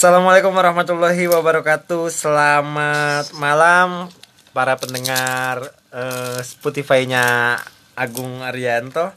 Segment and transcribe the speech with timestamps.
[0.00, 2.08] Assalamualaikum warahmatullahi wabarakatuh.
[2.08, 4.08] Selamat malam
[4.56, 7.60] para pendengar eh, Spotify-nya
[7.92, 9.12] Agung Arianto.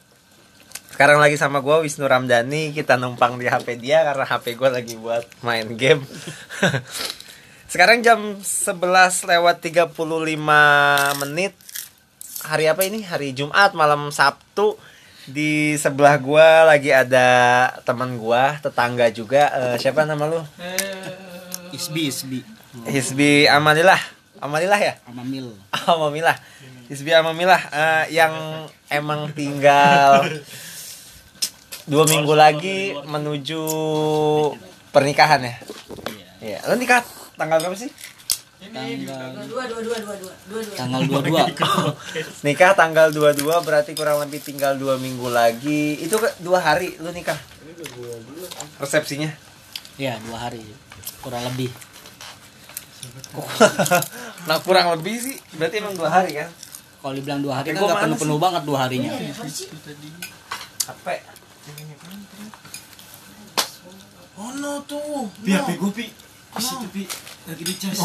[0.92, 2.76] Sekarang lagi sama gue Wisnu Ramdhani.
[2.76, 6.04] Kita numpang di HP dia karena HP gue lagi buat main game.
[7.72, 8.76] Sekarang jam 11
[9.24, 9.88] lewat 35
[11.24, 11.56] menit.
[12.44, 13.08] Hari apa ini?
[13.08, 14.76] Hari Jumat malam Sabtu.
[15.24, 17.28] Di sebelah gua lagi ada
[17.88, 19.48] teman gua, tetangga juga.
[19.56, 20.44] Eh, siapa nama lu?
[21.72, 22.40] Isbi Isbi
[22.90, 24.00] Hisbi Amanillah.
[24.44, 24.94] Amanillah ya?
[25.08, 25.56] Amamil
[25.88, 26.36] Amamilah.
[26.92, 30.28] Hisbi Amamilah eh, yang emang tinggal
[31.88, 33.64] dua minggu lagi menuju
[34.92, 35.56] pernikahan ya.
[36.44, 36.60] Iya.
[36.68, 37.00] Lo nikah
[37.40, 37.88] tanggal berapa sih?
[38.72, 41.44] Tanggal dua dua dua dua dua dua dua tanggal 22
[42.48, 46.00] Nikah tanggal 22 berarti kurang lebih tinggal dua minggu lagi.
[46.00, 47.36] Itu dua hari lu nikah.
[48.80, 49.30] Resepsinya.
[49.94, 50.66] ya dua hari
[51.22, 51.70] kurang lebih
[54.50, 56.50] nah kurang lebih sih berarti emang dua hari kan?
[56.98, 59.12] kalau dibilang dua hari kan nggak mana penuh penuh banget dua harinya
[60.84, 61.16] Apa?
[64.34, 65.30] Oh no tuh.
[65.46, 66.06] Pi HP gue pi.
[66.54, 67.04] Di situ pi.
[67.50, 67.98] Lagi di cas.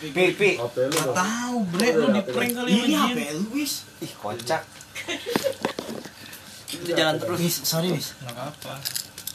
[0.00, 0.50] Pi, pi.
[0.56, 3.72] Gak tahu bre lu di prank kali Ini HP lu wis.
[4.00, 4.62] Ih, kocak.
[6.72, 8.16] itu jalan terus Wis, sorry wis.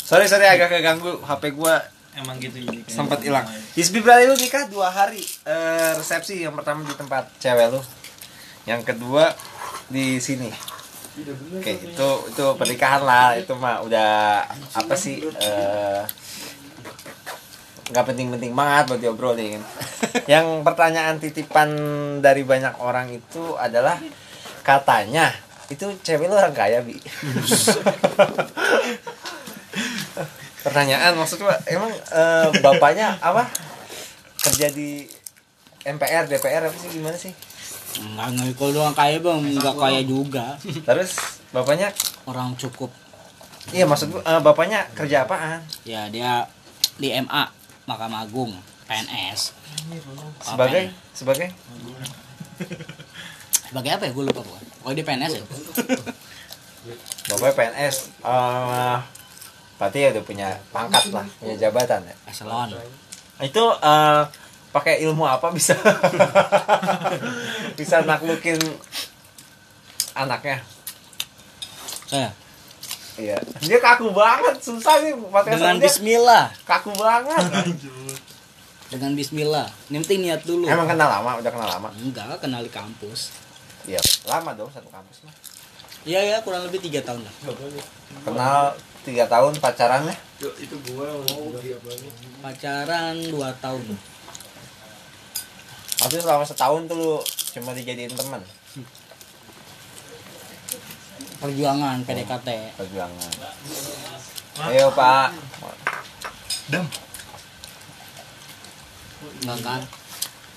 [0.01, 1.85] Sorry, sorry agak keganggu HP gua
[2.17, 3.45] Emang gitu jadi sempat hilang.
[3.77, 5.21] Hisbi berarti lu nikah dua hari.
[5.45, 7.81] Eh, resepsi yang pertama di tempat cewek lu.
[8.65, 9.37] Yang kedua
[9.85, 10.49] di sini.
[11.61, 13.37] Oke, itu itu pernikahan lah.
[13.37, 15.21] Itu mah udah apa sih?
[15.21, 16.01] Eh
[17.87, 19.61] nggak penting-penting banget buat diobrolin.
[20.27, 21.69] Yang pertanyaan titipan
[22.19, 23.95] dari banyak orang itu adalah
[24.61, 25.31] katanya
[25.67, 26.95] itu cewek lu orang kaya bi.
[30.63, 33.47] Pertanyaan maksud gua emang eh, bapaknya apa
[34.43, 35.07] kerja di
[35.87, 37.31] MPR DPR apa sih gimana sih?
[37.97, 41.17] nggak nggak kalau doang kaya bang nggak kaya juga Terus
[41.49, 41.89] bapaknya
[42.29, 42.93] orang cukup
[43.73, 45.65] iya maksud gua eh, bapaknya kerja apaan?
[45.81, 46.45] ya dia
[47.01, 47.56] di MA
[47.87, 48.51] Mahkamah Agung
[48.85, 49.55] PNS
[50.43, 50.91] Sebagai?
[51.15, 51.49] Sebagai?
[53.67, 54.11] Sebagai apa ya?
[54.11, 55.43] Gue lupa pokoknya oh dia PNS ya?
[57.27, 57.95] Bapaknya PNS.
[58.23, 58.97] eh
[59.77, 62.15] berarti ya udah punya pangkat lah, punya jabatan ya.
[62.31, 62.71] eselon.
[63.43, 64.23] Itu eh
[64.71, 65.75] pakai ilmu apa bisa?
[67.79, 68.57] Bisa naklukin
[70.15, 70.63] anaknya?
[72.07, 72.31] saya
[73.17, 73.37] Iya.
[73.59, 77.43] Dia kaku banget, susah nih pakai dengan dia Bismillah kaku banget.
[78.87, 81.89] dengan Bismillah ini penting niat dulu Emang kenal lama, udah kenal lama.
[81.93, 83.35] enggak kenal di kampus
[83.83, 85.35] Iya, lama dong satu kampus mah.
[86.03, 87.33] iya ya kurang lebih tiga tahun lah
[88.21, 90.15] Kenal tiga tahun pacarannya.
[92.39, 93.83] pacaran dua tahun
[95.97, 97.13] Tapi selama setahun tuh lu
[97.51, 98.39] cuma dijadiin teman
[101.37, 103.31] perjuangan PDKT perjuangan.
[104.67, 105.29] Ayo Pak.
[109.37, 109.81] enggak kan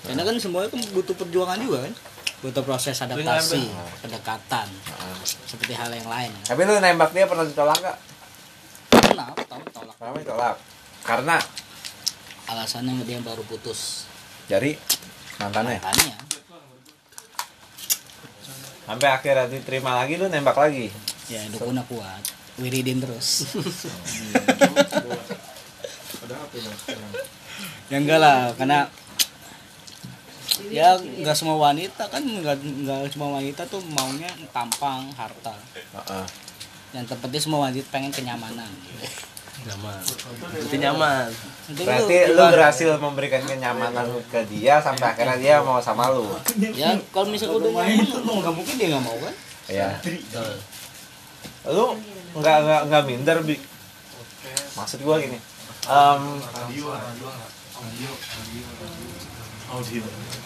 [0.01, 1.93] karena kan semuanya kan butuh perjuangan juga kan
[2.41, 3.69] butuh proses adaptasi
[4.01, 4.67] pendekatan
[5.45, 7.97] seperti hal yang lain Tapi lu nembak dia pernah ditolak gak?
[8.91, 10.55] kenapa tahu tolak Kenapa ditolak?
[11.05, 11.37] Karena
[12.49, 14.09] alasannya dia baru putus
[14.49, 14.73] dari
[15.37, 15.77] mantannya.
[15.77, 16.17] makanya
[18.91, 20.91] Sampai akhirnya diterima lagi lu nembak lagi.
[21.31, 22.19] ya dukuna kuat.
[22.59, 23.27] Wiridin terus.
[27.91, 28.87] Ya enggak lah karena
[30.71, 35.55] ya enggak semua wanita kan enggak enggak semua wanita tuh maunya tampang harta.
[35.75, 36.25] Heeh.
[36.91, 38.67] yang terpenting semua wanita pengen kenyamanan
[40.57, 41.27] Itu nyaman.
[41.71, 46.25] Berarti lu berhasil memberikan kenyamanan ke dia sampai akhirnya dia mau sama lu.
[46.73, 48.05] ya kalau misalnya udah nyaman
[48.41, 49.33] nggak mungkin dia nggak mau kan
[49.69, 49.89] Iya.
[51.69, 51.85] Lu
[52.33, 53.55] nggak nggak nggak minder bi.
[54.73, 55.37] Maksud gua gini.
[55.81, 56.23] em,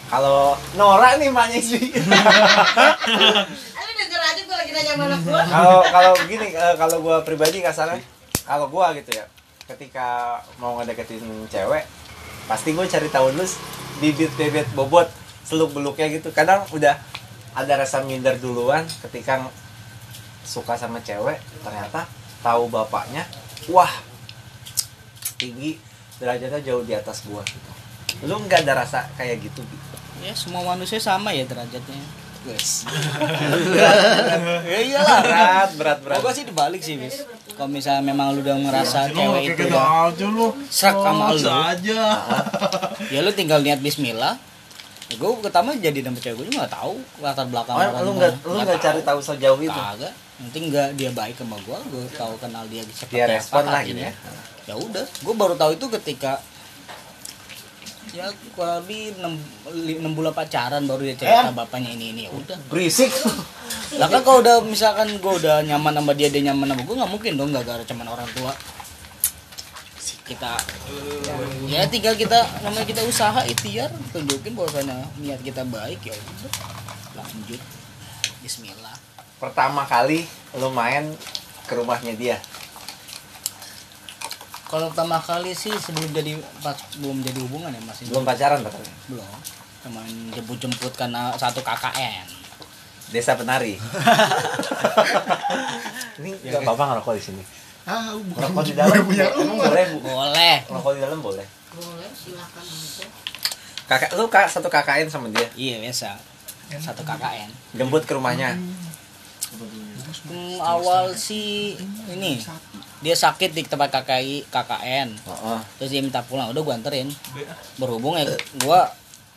[0.06, 1.90] kalau Nora nih maknya sih.
[5.50, 8.00] Kalau kalau gini eh, kalau gua pribadi kasarnya
[8.46, 9.26] kalau gua gitu ya
[9.66, 11.84] ketika mau ngedeketin cewek
[12.46, 13.42] pasti gue cari tahu dulu
[13.98, 15.10] bibit-bibit bobot
[15.42, 16.30] seluk beluknya gitu.
[16.30, 16.94] Kadang udah
[17.56, 19.42] ada rasa minder duluan ketika
[20.46, 22.06] suka sama cewek ternyata
[22.44, 23.26] tahu bapaknya
[23.66, 23.90] wah
[25.40, 25.74] tinggi
[26.22, 27.70] derajatnya jauh di atas gua gitu.
[28.30, 29.76] lu nggak ada rasa kayak gitu Bi?
[30.30, 31.98] ya semua manusia sama ya derajatnya.
[32.46, 32.86] Guys
[34.70, 35.18] ya iyalah.
[35.26, 36.18] Berat berat berat.
[36.22, 39.64] Gua sih dibalik sih bis kalau misalnya memang lu udah ngerasa Lu cewek itu gitu
[39.70, 40.48] udah aja lu.
[40.68, 41.48] serak sama Oh, lu.
[41.48, 42.02] aja.
[43.14, 44.36] ya lu tinggal niat bismillah
[45.06, 48.32] ya gue pertama jadi nama cewek gue juga gak tahu latar belakang Oh, lu nggak
[48.42, 49.70] lu nggak cari tahu sejauh itu.
[49.72, 53.62] kagak nanti nggak dia baik sama gue gue tahu kenal dia seperti Dia apa respon
[53.64, 54.04] lah hatinya.
[54.04, 54.12] gitu ya.
[54.66, 56.32] ya udah gue baru tahu itu ketika
[58.16, 62.56] ya kurang lebih 6, bulan pacaran baru dia cerita bapaknya ini ini ya udah.
[62.72, 63.12] Berisik.
[64.00, 67.12] lah kan kalau udah misalkan gue udah nyaman sama dia dia nyaman sama gue nggak
[67.12, 68.56] mungkin dong nggak gara cuman orang tua.
[70.26, 70.58] Kita
[71.70, 76.52] ya tinggal kita namanya kita usaha ikhtiar tunjukin bahwasanya niat kita baik ya udah.
[77.20, 77.60] Lanjut.
[78.40, 78.96] Bismillah.
[79.36, 80.24] Pertama kali
[80.56, 81.12] lu main
[81.68, 82.40] ke rumahnya dia.
[84.66, 88.94] Kalau pertama kali sih sebelum jadi pas belum jadi hubungan ya masih Belum pacaran katanya.
[89.06, 89.26] belum
[89.80, 92.26] cuman jemput jemput karena satu KKN
[93.06, 93.78] Desa Penari.
[96.16, 97.42] Ini nggak apa-apa ngerokok di sini.
[97.86, 99.98] Ah, Ngerokok di dalam punya emang boleh bu?
[100.02, 101.46] boleh Ngerokok di dalam boleh.
[101.70, 102.64] Boleh silakan.
[103.86, 105.46] Kakak lu kak satu KKN sama dia.
[105.54, 106.18] iya biasa
[106.82, 108.58] satu KKN Jemput ke rumahnya.
[110.26, 111.78] Hmm, awal sih
[112.10, 112.42] ini
[113.06, 117.06] dia sakit di tempat KKI KKN Oh, terus dia minta pulang udah gua anterin
[117.78, 118.26] berhubung ya
[118.58, 118.90] gua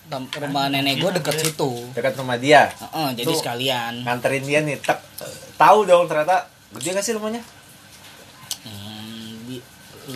[0.09, 2.73] tem- rumah nenek gua deket situ dekat rumah dia.
[2.73, 3.37] Heeh, jadi Tuh.
[3.37, 4.81] sekalian Nganterin dia nih.
[4.81, 4.97] Tek.
[5.53, 7.45] Tahu dong ternyata gede gak sih rumahnya?
[8.65, 9.53] hmm,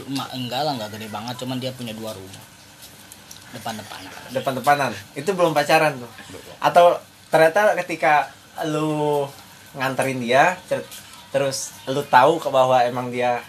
[0.01, 2.41] rumah enggak lah enggak gede banget cuman dia punya dua rumah
[3.53, 4.91] depan depanan Depan-depanan.
[5.13, 6.09] Itu belum pacaran tuh.
[6.57, 6.97] Atau
[7.29, 8.33] ternyata ketika
[8.65, 9.29] lu
[9.73, 10.57] nganterin dia
[11.33, 13.41] terus lu tahu ke bahwa emang dia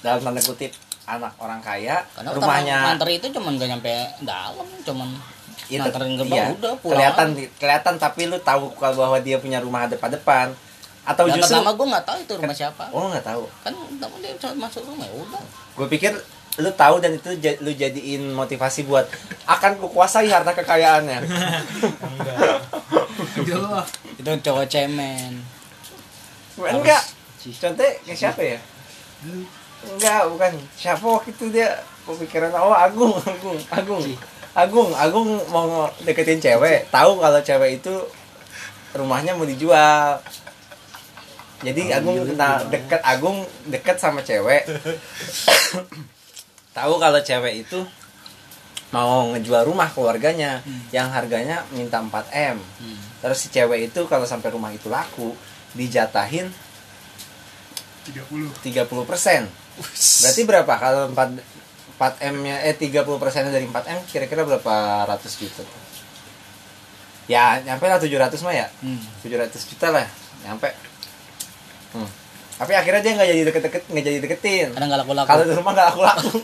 [0.00, 0.72] dalam tanda kutip
[1.08, 2.04] anak orang kaya.
[2.16, 3.92] Karena rumahnya nganter itu cuman gak nyampe
[4.24, 5.08] dalam cuman
[5.68, 6.56] Iya, nganterin gerbang iya.
[6.56, 6.96] udah pulang.
[6.96, 7.28] Kelihatan
[7.60, 10.46] kelihatan tapi lu tahu kalau bahwa dia punya rumah depan depan
[11.04, 12.84] atau Dan justru pertama gue nggak tahu itu rumah siapa.
[12.88, 13.44] Oh nggak tahu.
[13.60, 15.42] Kan pertama dia cuma masuk rumah ya udah.
[15.76, 16.12] Gue pikir
[16.58, 17.30] lu tahu dan itu
[17.60, 19.04] lu jadiin motivasi buat
[19.44, 21.20] akan kukuasai harta kekayaannya.
[24.18, 25.44] Itu cowok cemen.
[26.58, 28.58] Enggak contohnya kayak siapa ya?
[29.86, 30.52] Enggak bukan.
[30.74, 34.02] Siapa waktu itu dia kepikiran oh Agung Agung Agung.
[34.54, 36.90] Agung Agung mau deketin cewek.
[36.90, 37.94] Tahu kalau cewek itu
[38.94, 40.18] rumahnya mau dijual.
[41.62, 44.66] Jadi Agung kenal deket Agung deket sama cewek.
[46.78, 47.78] Tahu kalau cewek itu
[48.88, 50.64] mau ngejual rumah keluarganya
[50.96, 52.56] yang harganya minta 4 m.
[52.56, 52.98] Hmm.
[53.20, 55.36] terus si cewek itu kalau sampai rumah itu laku
[55.76, 56.48] dijatahin
[58.08, 58.64] 30.
[58.64, 59.40] 30 persen.
[60.24, 60.72] Berarti berapa?
[60.78, 61.58] Kalau 4
[61.98, 65.66] 4 m nya eh 30 persen dari 4 m kira-kira berapa ratus juta?
[67.28, 68.66] Ya nyampe lah 700 mah ya.
[68.80, 69.02] Hmm.
[69.20, 70.06] 700 juta lah
[70.46, 70.70] nyampe.
[71.88, 72.04] Hmm.
[72.58, 74.68] tapi akhirnya dia nggak jadi deket-deket nggak jadi deketin.
[74.74, 75.28] Karena nggak laku-laku?
[75.30, 76.38] Kalau di rumah nggak laku-laku.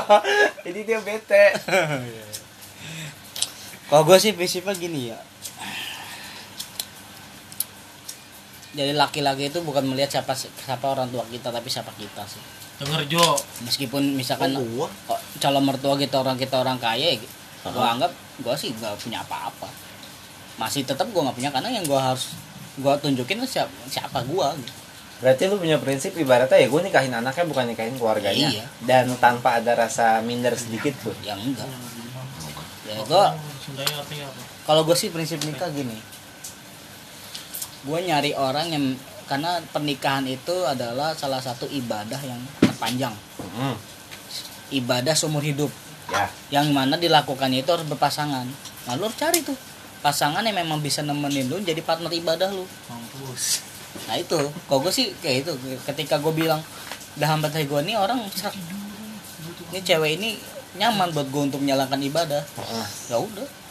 [0.68, 1.46] Jadi dia bete.
[3.88, 5.18] Kalau gue sih prinsipnya gini ya
[8.76, 12.38] jadi laki-laki itu bukan melihat siapa siapa orang tua kita tapi siapa kita sih
[12.76, 13.24] Denger Jo.
[13.64, 14.88] meskipun misalkan Oh, gua?
[15.08, 17.24] oh, calon mertua kita orang kita orang kaya ya,
[17.64, 19.64] gue anggap gue sih gak punya apa-apa
[20.56, 22.36] masih tetap gue nggak punya karena yang gue harus
[22.76, 24.72] gue tunjukin siapa siapa gue gitu.
[25.16, 28.64] berarti lu punya prinsip ibaratnya ya gue nikahin anaknya bukan nikahin keluarganya Iya.
[28.84, 31.64] dan tanpa ada rasa minder sedikit tuh ya enggak
[32.84, 33.24] ya gue
[33.58, 34.40] Sundanya artinya apa?
[34.62, 35.96] kalau gue sih prinsip nikah gini
[37.86, 38.84] gue nyari orang yang
[39.30, 43.14] karena pernikahan itu adalah salah satu ibadah yang terpanjang.
[43.58, 43.74] Hmm,
[44.74, 45.70] ibadah seumur hidup.
[46.10, 46.30] Ya.
[46.50, 48.46] Yang mana dilakukannya itu harus berpasangan.
[48.86, 49.58] Nah lu harus cari tuh.
[50.02, 52.66] Pasangan yang memang bisa nemenin lu jadi partner ibadah lu.
[52.86, 53.66] Mampus.
[54.06, 54.38] nah itu.
[54.70, 55.52] Kalau gue sih kayak itu.
[55.82, 56.62] Ketika gue bilang
[57.18, 58.20] dah hambat gue nih orang
[59.72, 60.36] ini cewek ini
[60.78, 62.42] nyaman buat gue untuk menjalankan ibadah.
[62.46, 62.86] Heeh.
[63.10, 63.65] ya udah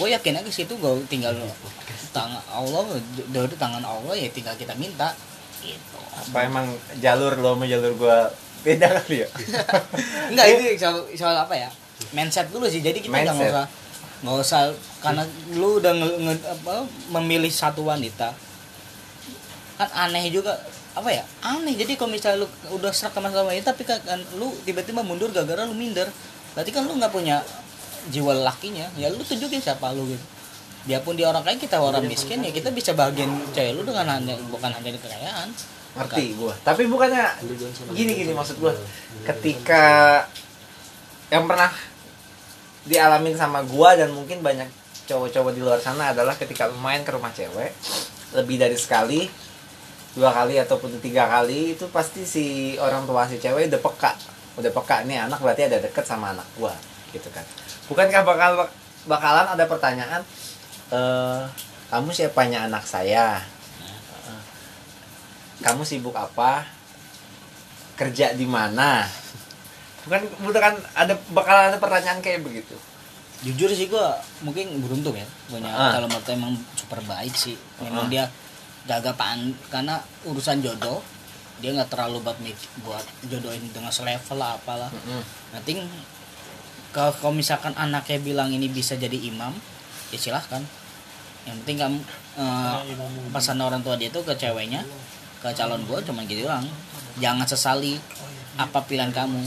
[0.00, 1.36] gue yakin aja ke situ gue tinggal
[2.10, 2.88] tangan Allah
[3.28, 5.12] dari tangan Allah ya tinggal kita minta.
[5.60, 5.98] Gitu.
[6.00, 6.72] Apa emang
[7.04, 8.16] jalur lo sama jalur gue
[8.64, 9.28] beda kali ya?
[10.32, 11.68] Enggak itu soal, soal apa ya?
[12.16, 13.66] Mindset dulu sih jadi kita nggak usah
[14.20, 14.62] nggak usah
[15.00, 18.32] karena lu udah nge- nge- apa, memilih satu wanita
[19.76, 20.56] kan aneh juga
[20.92, 21.24] apa ya?
[21.40, 25.00] Aneh jadi kalau misalnya lu udah serak sama satu wanita tapi kan, kan lu tiba-tiba
[25.00, 26.08] mundur gara-gara lu minder
[26.52, 27.40] berarti kan lu nggak punya
[28.08, 30.24] jiwa lelakinya ya lu tunjukin siapa lu gitu.
[30.88, 34.32] Biarpun dia orang kaya kita orang miskin ya kita bisa bagian cewek lu dengan hanya
[34.48, 35.52] bukan hanya di kekayaan.
[35.90, 37.34] Ngerti gue tapi bukannya
[37.92, 38.72] gini gini maksud gue
[39.26, 40.22] ketika
[41.34, 41.68] yang pernah
[42.86, 44.70] dialamin sama gue dan mungkin banyak
[45.10, 47.74] cowok-cowok di luar sana adalah ketika main ke rumah cewek
[48.38, 49.26] lebih dari sekali
[50.14, 54.12] dua kali ataupun tiga kali itu pasti si orang tua si cewek udah peka.
[54.58, 56.74] Udah peka nih anak berarti ada deket sama anak gua
[57.10, 57.44] gitu kan.
[57.86, 58.50] Bukankah bakal
[59.04, 60.22] bakalan ada pertanyaan
[60.90, 61.42] eh
[61.88, 63.42] kamu siapanya anak saya?
[64.28, 64.42] Eh,
[65.60, 66.66] kamu sibuk apa?
[67.94, 69.04] Kerja di mana?
[70.06, 72.72] Bukan bukan kan ada bakal ada pertanyaan kayak begitu.
[73.40, 75.92] Jujur sih gua mungkin beruntung ya punya Ah.
[75.92, 77.56] calon mertua emang super baik sih.
[77.80, 78.10] Memang Ah.
[78.10, 78.24] dia
[78.88, 79.36] jaga pan
[79.68, 81.04] karena urusan jodoh
[81.60, 82.36] dia nggak terlalu buat
[82.80, 84.88] buat jodohin dengan selevel lah apalah.
[84.88, 85.20] Mm-mm.
[85.52, 85.76] nanti
[86.90, 89.54] kalau kalau misalkan anaknya bilang ini bisa jadi imam
[90.10, 90.62] ya silahkan.
[91.46, 91.98] Yang penting kamu
[92.36, 92.76] eh,
[93.32, 94.84] pesan orang tua dia tuh ke ceweknya
[95.40, 96.66] ke calon gua cuman gitu doang.
[97.22, 97.96] Jangan sesali
[98.58, 99.46] apa pilihan kamu.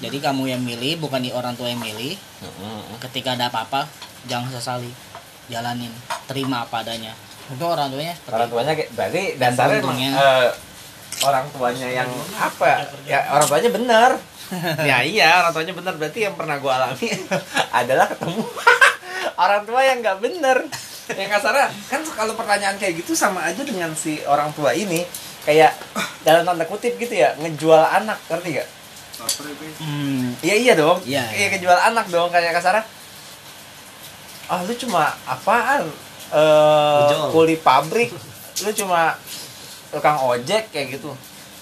[0.00, 2.16] Jadi kamu yang milih bukan di orang tua yang milih.
[3.02, 3.88] Ketika ada apa-apa
[4.28, 4.92] jangan sesali.
[5.50, 5.90] Jalanin
[6.30, 7.12] terima apa adanya.
[7.50, 10.48] Itu orang tuanya seperti orang tuanya berarti dasarnya emang eh,
[11.26, 12.86] orang tuanya yang apa?
[13.04, 14.10] Ya orang tuanya benar
[14.88, 17.08] ya iya orang tuanya benar berarti yang pernah gua alami
[17.80, 18.42] adalah ketemu
[19.44, 20.58] orang tua yang nggak bener
[21.12, 25.02] yang kasarnya kan kalau pertanyaan kayak gitu sama aja dengan si orang tua ini
[25.42, 25.74] kayak
[26.22, 28.68] dalam tanda kutip gitu ya ngejual anak ngerti gak?
[29.82, 30.98] hmm, Iya iya dong.
[31.06, 32.82] Iya, Iya kejual anak dong kayak kasarnya.
[34.50, 35.86] Ah lu cuma apaan?
[36.32, 38.10] Eh kuli pabrik.
[38.62, 39.14] Lu cuma
[39.90, 41.10] tukang ojek kayak gitu.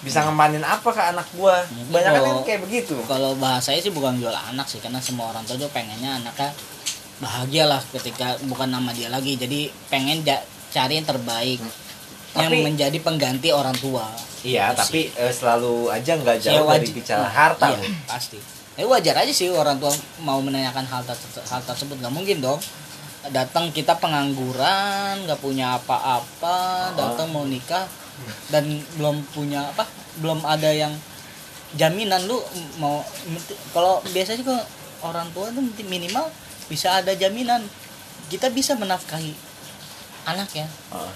[0.00, 1.60] Bisa ngemanin apa ke anak gua?
[1.86, 2.96] Banyak kan Kalau- kayak begitu.
[3.04, 6.50] kalau bahasanya sih bukan jual anak sih karena semua orang tua tuh pengennya anaknya
[7.18, 10.40] bahagia lah ketika bukan nama dia lagi jadi pengen ja-
[10.70, 11.60] cari yang terbaik
[12.32, 14.08] yang Tapi- menjadi pengganti orang tua
[14.40, 15.20] Iya, Itu tapi sih.
[15.20, 17.66] eh, selalu aja nggak Ya, jauh dari wajib- bicara harta.
[17.70, 18.40] iya, pasti
[18.72, 22.56] eh wajar aja sih orang tua mau menanyakan hal, ter- hal tersebut nggak mungkin dong
[23.28, 26.56] datang kita pengangguran nggak punya apa-apa
[26.94, 27.84] datang mau nikah
[28.52, 28.64] dan
[28.98, 29.86] belum punya apa
[30.20, 30.92] belum ada yang
[31.78, 32.38] jaminan lu
[32.82, 33.04] mau
[33.70, 34.56] kalau biasanya juga
[35.06, 36.26] orang tua tuh minimal
[36.66, 37.62] bisa ada jaminan
[38.28, 39.34] kita bisa menafkahi
[40.26, 41.10] anaknya Oh,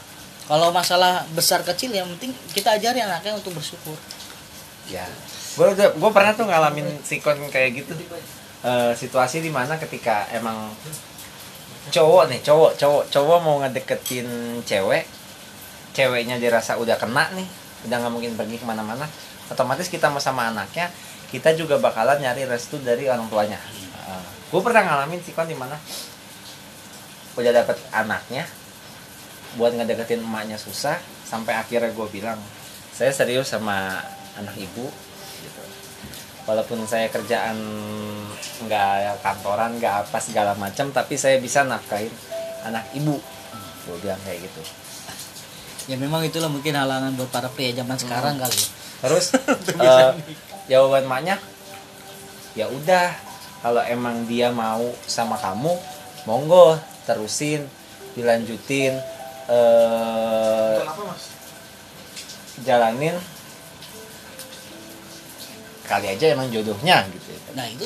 [0.46, 3.96] kalau masalah besar kecil yang penting kita ajari anaknya untuk bersyukur
[4.88, 5.04] ya.
[5.54, 7.94] Gue udah gue pernah tuh ngalamin sikon kayak gitu.
[8.64, 10.72] Eh, situasi di mana ketika emang
[11.92, 14.24] cowok nih cowok cowok cowok mau ngedeketin
[14.64, 15.04] cewek
[15.94, 17.48] ceweknya dirasa udah kena nih
[17.88, 19.06] udah nggak mungkin pergi ke mana-mana
[19.48, 20.90] otomatis kita mau sama anaknya
[21.34, 23.58] kita juga bakalan nyari restu dari orang tuanya.
[24.54, 25.74] Gue pernah ngalamin sikon di mana
[27.34, 28.46] udah dapet anaknya
[29.58, 30.94] buat ngedeketin emaknya susah
[31.26, 32.38] sampai akhirnya gue bilang
[32.94, 33.98] saya serius sama
[34.38, 34.86] anak ibu
[35.42, 35.62] gitu.
[36.46, 37.58] Walaupun saya kerjaan
[38.62, 42.14] nggak kantoran nggak apa segala macam tapi saya bisa nafkahin
[42.62, 43.18] anak ibu.
[43.90, 44.83] Gue bilang kayak gitu
[45.84, 48.68] ya memang itulah mungkin halangan buat para pria zaman sekarang kali ya.
[49.04, 49.36] terus
[49.84, 50.10] eh,
[50.68, 51.36] jawaban maknya?
[52.54, 53.12] Ya udah
[53.60, 55.72] kalau emang dia mau sama kamu
[56.24, 57.68] monggo terusin
[58.14, 58.96] dilanjutin
[59.50, 61.24] eh Kenapa mas?
[62.64, 63.16] jalanin.
[65.84, 67.28] Kali aja emang jodohnya gitu.
[67.52, 67.84] Nah itu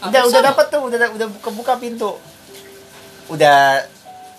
[0.00, 2.16] udah udah dapat tuh udah udah buka buka pintu.
[3.28, 3.84] Udah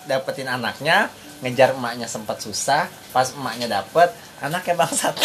[0.10, 4.12] dapetin anaknya ngejar emaknya sempat susah pas emaknya dapet
[4.44, 5.16] anaknya bangsat.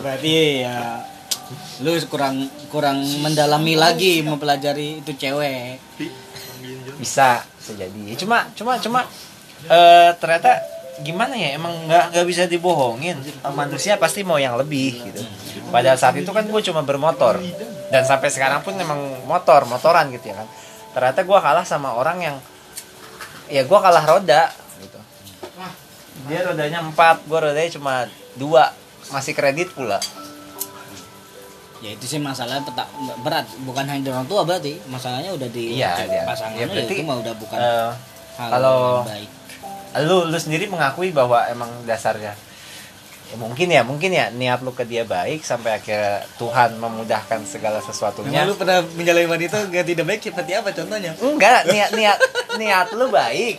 [0.00, 1.04] Berarti ya
[1.80, 5.80] lu kurang kurang mendalami lagi mempelajari itu cewek.
[7.00, 8.16] Bisa bisa jadi.
[8.16, 9.00] Cuma cuma cuma
[9.68, 10.60] eh, ternyata
[11.00, 13.16] gimana ya emang nggak nggak bisa dibohongin.
[13.56, 15.24] Manusia pasti mau yang lebih gitu.
[15.72, 17.40] Pada saat itu kan gue cuma bermotor.
[17.90, 20.48] Dan sampai sekarang pun memang motor motoran gitu ya kan.
[20.90, 22.36] Ternyata gue kalah sama orang yang
[23.50, 24.98] ya gue kalah roda gitu.
[26.26, 27.94] Dia rodanya empat gue rodanya cuma
[28.34, 28.70] dua.
[29.10, 29.98] Masih kredit pula.
[31.80, 33.48] Ya itu sih masalahnya peta- berat.
[33.60, 36.22] Bukan hanya orang tua berarti masalahnya udah di Iya, iya.
[36.22, 37.90] pasangan Ya, lu, berarti, itu mah udah bukan Eh,
[38.36, 39.30] hal kalau- yang baik.
[40.04, 42.36] lu lu sendiri mengakui bahwa emang dasarnya
[43.30, 44.26] ya mungkin ya mungkin ya.
[44.34, 48.42] Niat lu ke dia baik sampai akhirnya Tuhan memudahkan segala sesuatunya.
[48.44, 50.20] Lu pernah menjalani wanita gak tidak baik?
[50.26, 51.14] Seperti apa contohnya?
[51.22, 52.18] Enggak niat niat
[52.58, 53.56] niat lu baik.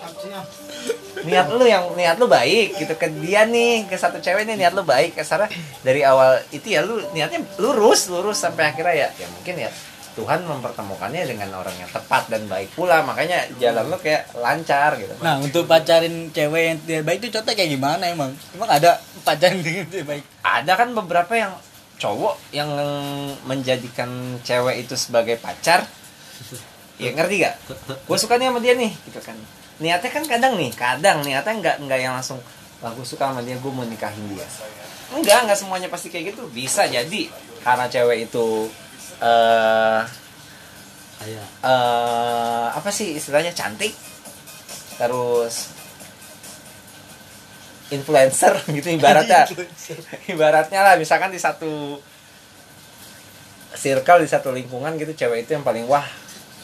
[1.22, 2.94] Niat lu yang niat lu baik gitu.
[3.00, 5.16] Ke dia nih ke satu cewek nih niat lu baik.
[5.16, 5.48] Kasarnya
[5.82, 9.72] dari awal itu ya lu niatnya lurus lurus sampai akhirnya ya ya mungkin ya
[10.12, 13.00] Tuhan mempertemukannya dengan orang yang tepat dan baik pula.
[13.01, 17.53] Makanya jalan lu kayak lancar gitu nah untuk pacarin cewek yang tidak baik itu contoh
[17.56, 18.32] kayak gimana emang?
[18.51, 20.24] Emang ada pacaran yang tidak baik?
[20.44, 21.53] Ada kan beberapa yang
[22.01, 22.70] cowok yang
[23.46, 25.86] menjadikan cewek itu sebagai pacar?
[26.98, 27.56] Ya ngerti gak
[28.06, 29.38] gue suka nih sama dia nih gitu kan.
[29.82, 32.38] Niatnya kan kadang nih kadang niatnya nggak nggak yang langsung
[32.82, 34.46] gue suka sama dia gue mau nikahin dia.
[35.13, 36.50] Enggak nggak semuanya pasti kayak gitu.
[36.50, 37.30] Bisa jadi
[37.62, 38.70] karena cewek itu
[39.22, 40.01] eh
[41.22, 43.54] Kayak eh apa sih istilahnya?
[43.54, 43.94] Cantik?
[44.98, 45.70] Terus
[47.94, 49.46] influencer gitu ibaratnya.
[50.25, 52.01] Ibaratnya lah misalkan di satu
[53.78, 56.04] circle di satu lingkungan gitu cewek itu yang paling wah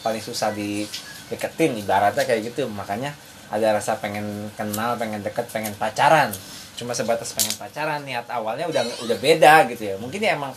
[0.02, 2.66] paling susah dideketin ibaratnya kayak gitu.
[2.66, 3.14] Makanya
[3.54, 6.34] ada rasa pengen kenal pengen deket pengen pacaran.
[6.74, 9.96] Cuma sebatas pengen pacaran niat awalnya udah udah beda gitu ya.
[10.02, 10.50] Mungkin ya emang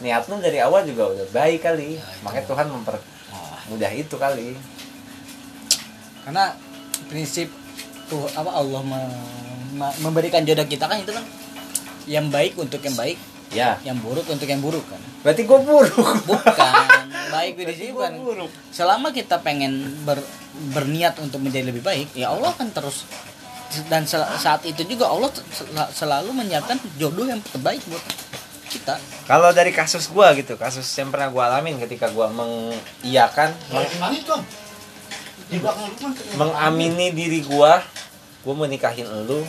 [0.00, 1.96] niat lu dari awal juga udah baik kali.
[1.96, 2.20] Ya, itu.
[2.20, 2.96] makanya Tuhan memper
[3.68, 4.56] mudah itu kali.
[6.20, 6.52] Karena
[7.06, 7.48] prinsip
[8.06, 9.14] tuh apa Allah me-
[9.72, 11.24] me- memberikan jodoh kita kan itu kan
[12.04, 13.16] yang baik untuk yang baik
[13.50, 13.78] ya.
[13.82, 14.98] yang buruk untuk yang buruk kan.
[15.22, 15.94] Berarti gue buruk.
[16.26, 16.74] Bukan
[17.34, 18.50] baik di sini bukan buruk.
[18.70, 20.26] Selama kita pengen ber-
[20.74, 23.06] berniat untuk menjadi lebih baik ya Allah akan terus
[23.86, 28.02] dan sel- saat itu juga Allah sel- selalu menyiapkan jodoh yang terbaik buat
[28.70, 28.94] kita.
[29.26, 34.10] Kalau dari kasus gua gitu kasus yang pernah gua alamin ketika gua mengiyakan meng- rumah.
[36.38, 37.82] mengamini diri gua
[38.46, 39.42] gua mau nikahin elu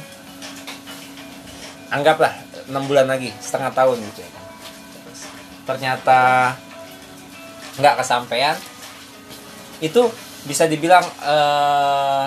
[1.93, 2.33] anggaplah
[2.65, 4.45] enam bulan lagi setengah tahun gitu ya kan.
[5.69, 6.19] Ternyata
[7.77, 8.57] nggak kesampaian
[9.79, 10.01] itu
[10.43, 12.25] bisa dibilang eh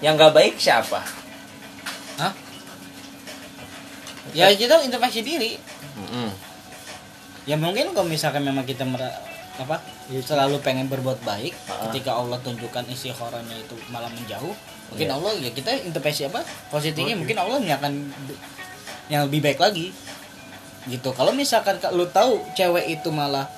[0.00, 1.00] yang nggak baik siapa
[2.20, 2.32] Hah?
[4.36, 5.56] Ya kita intervensi diri
[5.96, 6.28] Mm-mm.
[7.44, 9.16] ya mungkin kalau misalkan memang kita mera-
[9.56, 9.80] apa
[10.20, 11.88] selalu pengen berbuat baik Ah.
[11.88, 14.52] ketika Allah tunjukkan isi horornya itu malah menjauh
[14.86, 15.16] mungkin Iya.
[15.16, 17.92] Allah ya kita intervensi apa positifnya mungkin Allah akan
[19.08, 19.96] yang lebih baik lagi
[20.86, 23.48] gitu kalau misalkan ka- lu tahu cewek itu malah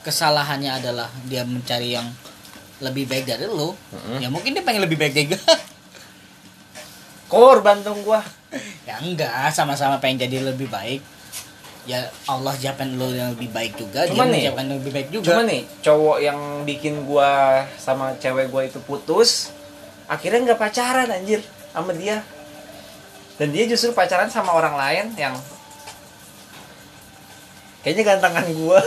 [0.00, 2.08] kesalahannya adalah dia mencari yang
[2.80, 4.18] lebih baik dari lu Mm-mm.
[4.18, 5.38] ya mungkin dia pengen lebih baik juga
[7.34, 8.22] korban dong gua.
[8.86, 11.02] Ya enggak sama-sama pengen jadi lebih baik.
[11.84, 15.26] Ya Allah siapkan lu yang lebih baik juga Cuman dia nih, yang lebih baik juga.
[15.36, 19.52] Cuma nih cowok yang bikin gua sama cewek gua itu putus
[20.08, 21.44] akhirnya nggak pacaran anjir
[21.74, 22.24] sama dia.
[23.34, 25.34] Dan dia justru pacaran sama orang lain yang
[27.84, 28.80] kayaknya gantengan gua.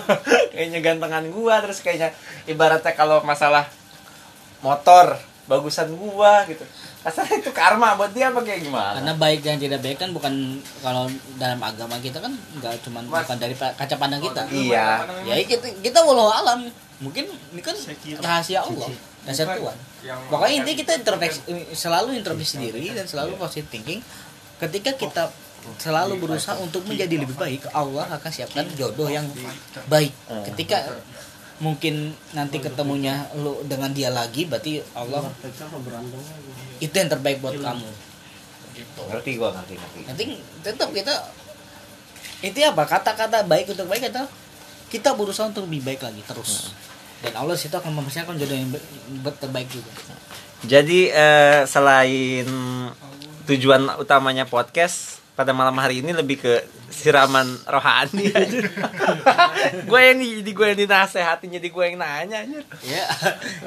[0.54, 2.14] Kayaknya gantengan gua terus kayaknya
[2.46, 3.66] ibaratnya kalau masalah
[4.62, 5.18] motor
[5.50, 6.62] bagusan gua gitu
[7.04, 8.96] Rasanya itu karma buat dia apa kayak gimana?
[8.96, 11.04] Karena baik dan tidak baik kan bukan kalau
[11.36, 14.48] dalam agama kita kan nggak cuma bukan dari kaca pandang kita.
[14.48, 15.04] Iya.
[15.28, 16.64] ya kita kita walau alam.
[17.04, 17.76] Mungkin ini kan
[18.24, 18.88] rahasia Allah
[19.24, 19.76] dasar Tuhan.
[20.28, 21.40] pokoknya intinya kita introspeksi
[21.72, 24.00] selalu introspeksi diri dan selalu positive thinking.
[24.56, 25.28] Ketika kita
[25.80, 29.24] selalu berusaha untuk menjadi lebih baik Allah akan siapkan jodoh yang
[29.88, 30.12] baik.
[30.52, 30.92] Ketika
[31.62, 35.22] mungkin nanti ketemunya lu dengan dia lagi berarti Allah
[36.82, 37.88] itu yang terbaik buat kamu.
[39.14, 40.00] Ngerti gua ngerti ngerti.
[40.10, 40.24] Nanti
[40.66, 41.14] tetap kita
[42.42, 44.28] itu apa kata-kata baik untuk baik adalah
[44.90, 46.74] kita berusaha untuk lebih baik lagi terus.
[47.24, 48.68] Dan Allah situ akan mempersiapkan jodoh yang
[49.40, 49.88] terbaik juga.
[50.66, 52.46] Jadi eh, selain
[53.48, 56.54] tujuan utamanya podcast pada malam hari ini lebih ke
[56.86, 58.58] siraman rohani aja.
[59.82, 62.58] gue yang di, gue yang dinasehatin jadi gue yang nanya aja.
[62.80, 63.04] ya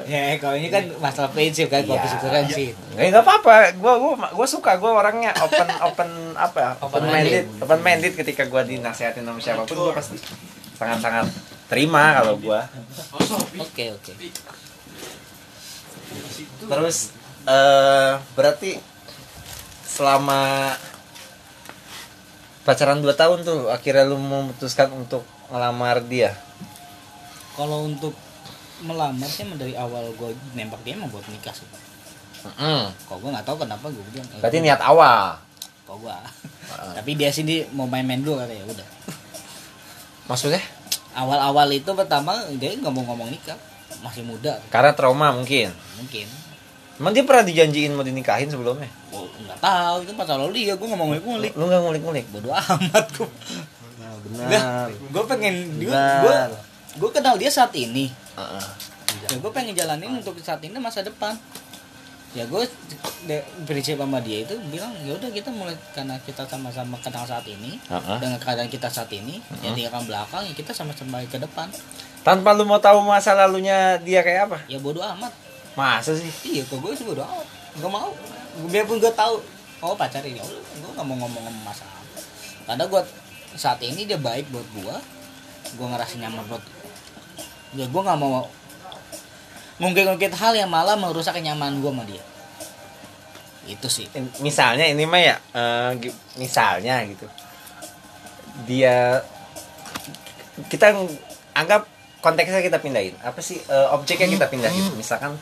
[0.02, 2.02] ya kalau ini kan masalah prinsip kan kalau Iya.
[2.02, 6.56] prinsip kan sih Eh nggak apa-apa, gue gue gue suka gue orangnya open open apa
[6.58, 10.16] ya, open minded, open minded ketika gue dinasehatin sama siapa pun gue pasti
[10.74, 11.26] sangat sangat
[11.66, 12.60] terima kalau gue.
[13.58, 14.12] oke oke
[16.60, 17.12] Terus
[17.44, 18.76] eh berarti
[19.84, 20.72] selama
[22.68, 26.36] pacaran 2 tahun tuh akhirnya lu memutuskan untuk ngelamar dia.
[27.56, 28.12] kalau untuk
[28.80, 31.64] melamar sih dari awal gue nembak dia emang buat nikah sih
[32.38, 32.86] Mm.
[33.02, 35.42] kalau gue nggak tahu kenapa gue bilang eh, Berarti niat awal.
[35.82, 36.16] kok gue
[36.94, 38.88] tapi dia sini mau main-main dulu kata ya udah
[40.26, 40.62] Maksudnya?
[41.14, 43.58] awal-awal itu pertama dia nggak mau ngomong nikah
[43.98, 45.74] masih muda Karena trauma mungkin.
[45.98, 46.28] mungkin
[46.98, 48.90] Emang dia pernah dijanjiin mau dinikahin sebelumnya?
[49.10, 52.24] Oh, nggak tahu itu masa lalu dia gue mau ngulik-ngulik Lu nggak ngulik-ngulik?
[52.28, 53.28] bodoh amat gue
[54.28, 54.90] Benar.
[54.90, 56.36] gue pengen gue gue
[56.98, 58.66] gue kenal dia saat ini Heeh.
[59.24, 61.32] ya gue pengen jalanin untuk saat ini masa depan
[62.30, 62.62] ya gue
[63.64, 67.80] prinsip sama dia itu bilang ya udah kita mulai karena kita sama-sama kenal saat ini
[67.80, 68.16] Heeh.
[68.20, 71.70] dengan keadaan kita saat ini yang di akan belakang ya kita sama-sama ke depan
[72.20, 74.58] Tanpa lu mau tahu masa lalunya dia kayak apa?
[74.66, 75.32] ya bodoh amat
[75.78, 76.26] Masa sih?
[76.42, 77.46] iya kok gue sih amat
[77.78, 78.10] nggak mau.
[78.66, 79.38] Biarpun gue tahu
[79.86, 82.02] oh pacar ini oh, gue nggak mau ngomong-ngomong masalah
[82.66, 83.02] karena gue
[83.54, 84.96] saat ini dia baik buat gue
[85.78, 86.60] gue ngerasa nyaman buat
[87.78, 88.50] ya gue nggak mau
[89.78, 92.22] ngungkit-ngungkit hal yang malah merusak kenyamanan gue sama dia.
[93.70, 94.10] Itu sih.
[94.42, 95.90] Misalnya ini mah ya eh,
[96.34, 97.30] misalnya gitu.
[98.66, 99.22] Dia
[100.66, 101.14] kita ng-
[101.54, 101.86] anggap
[102.18, 103.14] konteksnya kita pindahin.
[103.22, 104.94] Apa sih eh, objeknya kita pindahin?
[104.98, 105.38] misalkan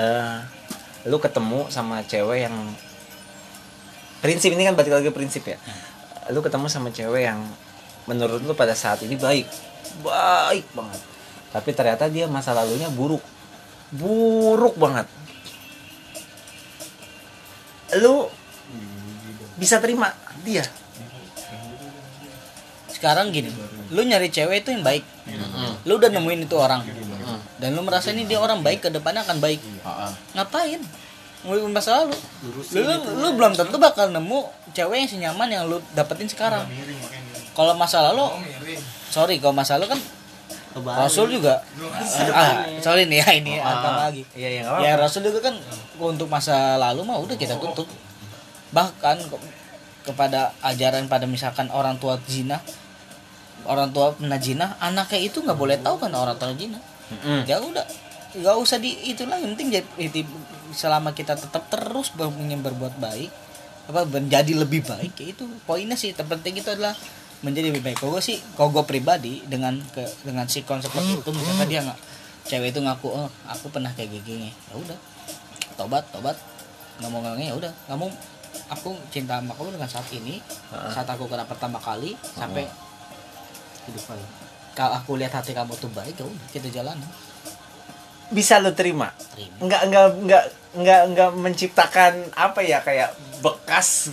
[0.00, 0.38] eh,
[1.06, 2.56] lu ketemu sama cewek yang
[4.24, 5.58] prinsip ini kan balik lagi prinsip ya.
[6.32, 7.40] Lu ketemu sama cewek yang
[8.10, 9.46] menurut lu pada saat ini baik.
[10.02, 11.00] Baik banget.
[11.54, 13.22] Tapi ternyata dia masa lalunya buruk.
[13.94, 15.06] Buruk banget.
[18.02, 18.26] Lu
[19.56, 20.10] bisa terima?
[20.42, 20.66] Dia
[22.96, 23.52] sekarang gini
[23.86, 25.04] lu nyari cewek itu yang baik.
[25.84, 26.82] Lu udah nemuin itu orang.
[27.56, 29.60] Dan lu merasa ini dia orang baik ke depannya akan baik.
[30.32, 30.80] Ngapain?
[31.44, 32.16] Ngomongin masa lalu.
[32.74, 36.66] Lu, lu, lu belum tentu bakal nemu cewek yang senyaman yang lu dapetin sekarang.
[37.52, 38.26] Kalau masa lalu
[39.08, 40.00] sorry kalau masa lalu kan
[40.76, 41.62] Rasul juga.
[42.34, 44.26] Ah, sorry nih ya ini agama lagi?
[44.34, 45.02] Iya iya nggak ya apa-apa.
[45.06, 45.54] Rasul juga kan
[45.96, 47.88] untuk masa lalu mah udah kita tutup
[48.68, 49.54] bahkan ke-
[50.04, 52.60] kepada ajaran pada misalkan orang tua zina
[53.64, 56.76] orang tua pernah zina anaknya itu nggak boleh tahu kan orang tua zina
[57.08, 57.48] Mm-mm.
[57.48, 57.86] ya udah
[58.36, 60.20] nggak usah di itulah yang penting jadi
[60.76, 63.32] selama kita tetap terus ingin berbuat baik
[63.86, 66.92] apa menjadi lebih baik ya itu poinnya sih terpenting itu adalah
[67.44, 67.96] menjadi lebih baik.
[68.00, 71.80] Kalau gue sih kalau gue pribadi dengan ke dengan si konsep seperti itu misalkan dia
[71.84, 72.00] nggak
[72.48, 74.98] cewek itu ngaku oh aku pernah kayak gini ya udah
[75.76, 76.36] tobat tobat.
[76.96, 77.72] Nggak mau ngomongnya ya udah.
[77.92, 78.06] Kamu
[78.72, 80.40] aku cinta sama kamu dengan saat ini
[80.72, 82.64] saat aku kena pertama kali sampai
[83.88, 84.46] hidup lagi
[84.76, 87.00] kalau aku lihat hati kamu tuh baik ya udah kita jalan.
[88.28, 89.08] Bisa lu terima?
[89.32, 89.56] Terima.
[89.64, 90.44] Nggak nggak nggak
[90.76, 94.12] nggak nggak menciptakan apa ya kayak bekas.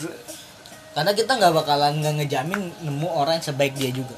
[0.95, 4.15] Karena kita nggak bakalan nggak ngejamin nemu orang yang sebaik dia juga.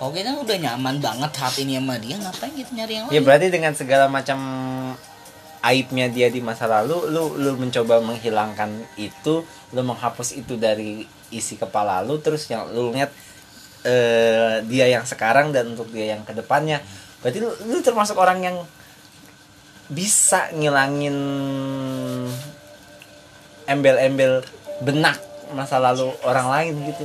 [0.00, 3.24] Kalau kita udah nyaman banget hati ini sama dia ngapain kita nyari yang ya lain?
[3.28, 4.40] berarti dengan segala macam
[5.60, 11.60] aibnya dia di masa lalu lu lu mencoba menghilangkan itu lu menghapus itu dari isi
[11.60, 13.12] kepala lu terus yang lu lihat
[13.82, 16.80] eh, dia yang sekarang dan untuk dia yang ke depannya
[17.18, 18.56] berarti lu, lu termasuk orang yang
[19.86, 21.16] bisa ngilangin
[23.66, 24.42] embel-embel
[24.80, 25.18] benak
[25.50, 27.04] masa lalu orang lain gitu.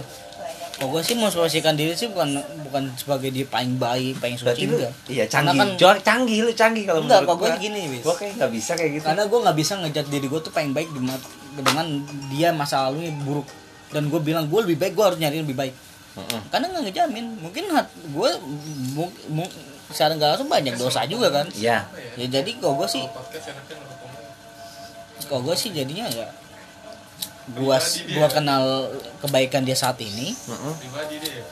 [0.75, 4.91] Kalau gue sih memposisikan diri sih bukan bukan sebagai dia paling baik paling suci enggak.
[5.07, 5.57] iya Karena canggih.
[5.57, 8.03] kan- Jo- canggih lu canggih kalau enggak menurut gue gini wis.
[8.03, 9.05] Gua kayak nggak bisa kayak gitu.
[9.07, 11.17] Karena gue nggak bisa ngejat diri gue tuh paling baik dengan,
[11.55, 11.85] dengan
[12.27, 13.47] dia masa lalunya buruk.
[13.87, 15.73] Dan gue bilang gue lebih baik gue harus nyari lebih baik
[16.47, 18.31] Karena nggak ngejamin mungkin hat gue
[18.91, 19.53] mu- mu-
[19.85, 21.47] secara nggak langsung banyak dosa juga kan.
[21.51, 21.85] Iya.
[22.15, 23.03] ya jadi kalau gue sih
[25.25, 26.27] kalau gue sih jadinya ya
[27.45, 27.77] gua
[28.09, 28.89] gua kenal
[29.21, 30.33] kebaikan dia saat ini.
[30.33, 30.73] Mm-mm.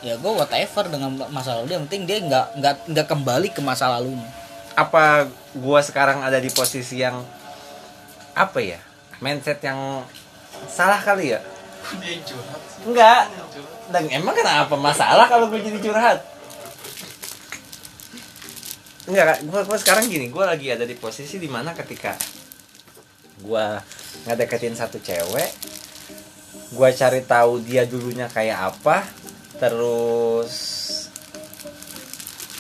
[0.02, 3.62] ya gue whatever dengan masa lalu dia yang penting dia nggak nggak nggak kembali ke
[3.62, 4.26] masa lalunya.
[4.74, 7.22] Apa gua sekarang ada di posisi yang
[8.34, 8.82] apa ya
[9.22, 10.02] mindset yang
[10.66, 11.40] salah kali ya?
[12.84, 13.30] Enggak
[13.92, 16.34] dan emang kenapa masalah kalau gue jadi curhat?
[19.04, 22.16] Enggak gua, gua sekarang gini gua lagi ada di posisi di mana ketika
[23.44, 23.84] gua
[24.24, 25.50] ngedeketin satu cewek
[26.72, 29.04] gua cari tahu dia dulunya kayak apa
[29.60, 30.56] terus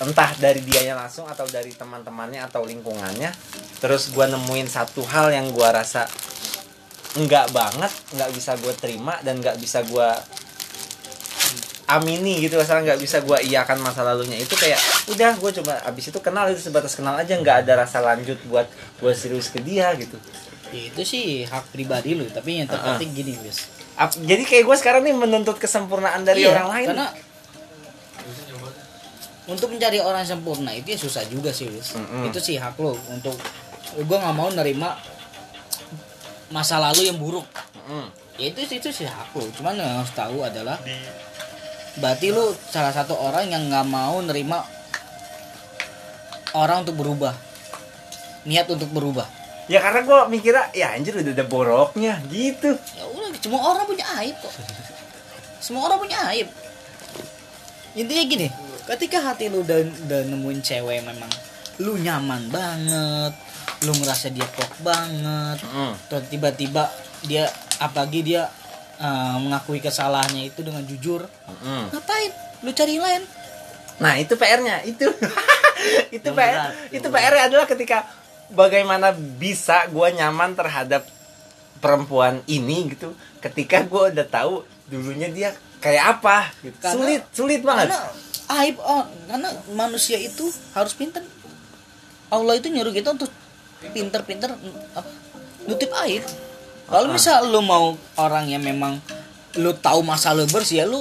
[0.04, 3.32] entah dari dianya langsung atau dari teman-temannya atau lingkungannya
[3.80, 6.12] terus gua nemuin satu hal yang gua rasa
[7.16, 10.18] enggak banget nggak bisa gue terima dan nggak bisa gua
[11.94, 14.36] amini gitu misalnya nggak bisa gua iakan masa lalunya.
[14.36, 14.80] Itu kayak
[15.10, 15.74] udah gue coba.
[15.84, 18.66] Abis itu kenal itu sebatas kenal aja nggak ada rasa lanjut buat
[18.98, 20.16] gue serius ke dia gitu.
[20.70, 24.74] Ya, itu sih hak pribadi lu tapi yang terpenting gini wis Ap- jadi kayak gue
[24.76, 26.88] sekarang nih menuntut kesempurnaan dari Iya, orang lain.
[26.90, 27.08] karena
[29.46, 32.26] untuk mencari orang sempurna itu ya susah juga sih wis Mm-mm.
[32.26, 33.38] itu sih hak lo untuk
[33.94, 34.98] gue nggak mau nerima
[36.50, 37.46] masa lalu yang buruk.
[37.84, 38.08] Mm.
[38.40, 40.80] ya itu itu sih hak lo cuman yang harus tahu adalah
[42.00, 44.66] berarti lu salah satu orang yang nggak mau nerima
[46.58, 47.34] orang untuk berubah.
[48.44, 49.26] Niat untuk berubah.
[49.72, 52.20] Ya karena gue mikirnya ya anjir udah ada boroknya.
[52.28, 52.76] Gitu.
[53.00, 54.54] Ya udah semua orang punya aib kok.
[55.64, 56.52] Semua orang punya aib.
[57.96, 58.48] Intinya gini
[58.84, 61.32] ketika hati lu udah, udah nemuin cewek memang
[61.80, 63.34] lu nyaman banget
[63.88, 65.94] lu ngerasa dia klop banget Mm.
[66.12, 66.92] terus tiba-tiba
[67.24, 67.48] dia
[67.80, 68.52] apalagi dia
[68.96, 71.26] eh, mengakui kesalahannya itu dengan jujur
[71.60, 71.92] Mm.
[71.92, 72.32] ngapain?
[72.62, 73.24] Lu cari yang lain.
[73.96, 75.06] Nah itu PR-nya itu.
[76.16, 77.98] Itu Yang PR berat, itu yang PR adalah ketika
[78.48, 81.04] bagaimana bisa gue nyaman terhadap
[81.78, 83.12] perempuan ini gitu.
[83.38, 86.78] Ketika gue udah tahu dulunya dia kayak apa gitu.
[86.80, 87.92] Karena- sulit sulit banget.
[87.92, 88.00] karena
[88.54, 91.24] aib oh, karena manusia itu harus pintar
[92.30, 93.32] Allah itu nyuruh kita untuk
[93.92, 94.56] pinter-pinter
[94.94, 95.10] apa
[95.64, 96.24] nutip aib
[96.88, 99.00] kalau misal lu mau orang yang memang
[99.58, 101.00] lu tahu masa lu bersih ya lu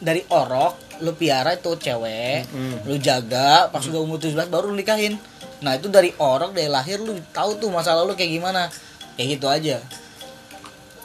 [0.00, 2.44] dari orok lu piara itu cewek
[2.84, 5.16] lu jaga pas udah umur 17 baru lu nikahin.
[5.60, 8.68] Nah itu dari orok dari lahir lu tahu tuh masa lalu kayak gimana.
[9.16, 9.76] Kayak gitu aja.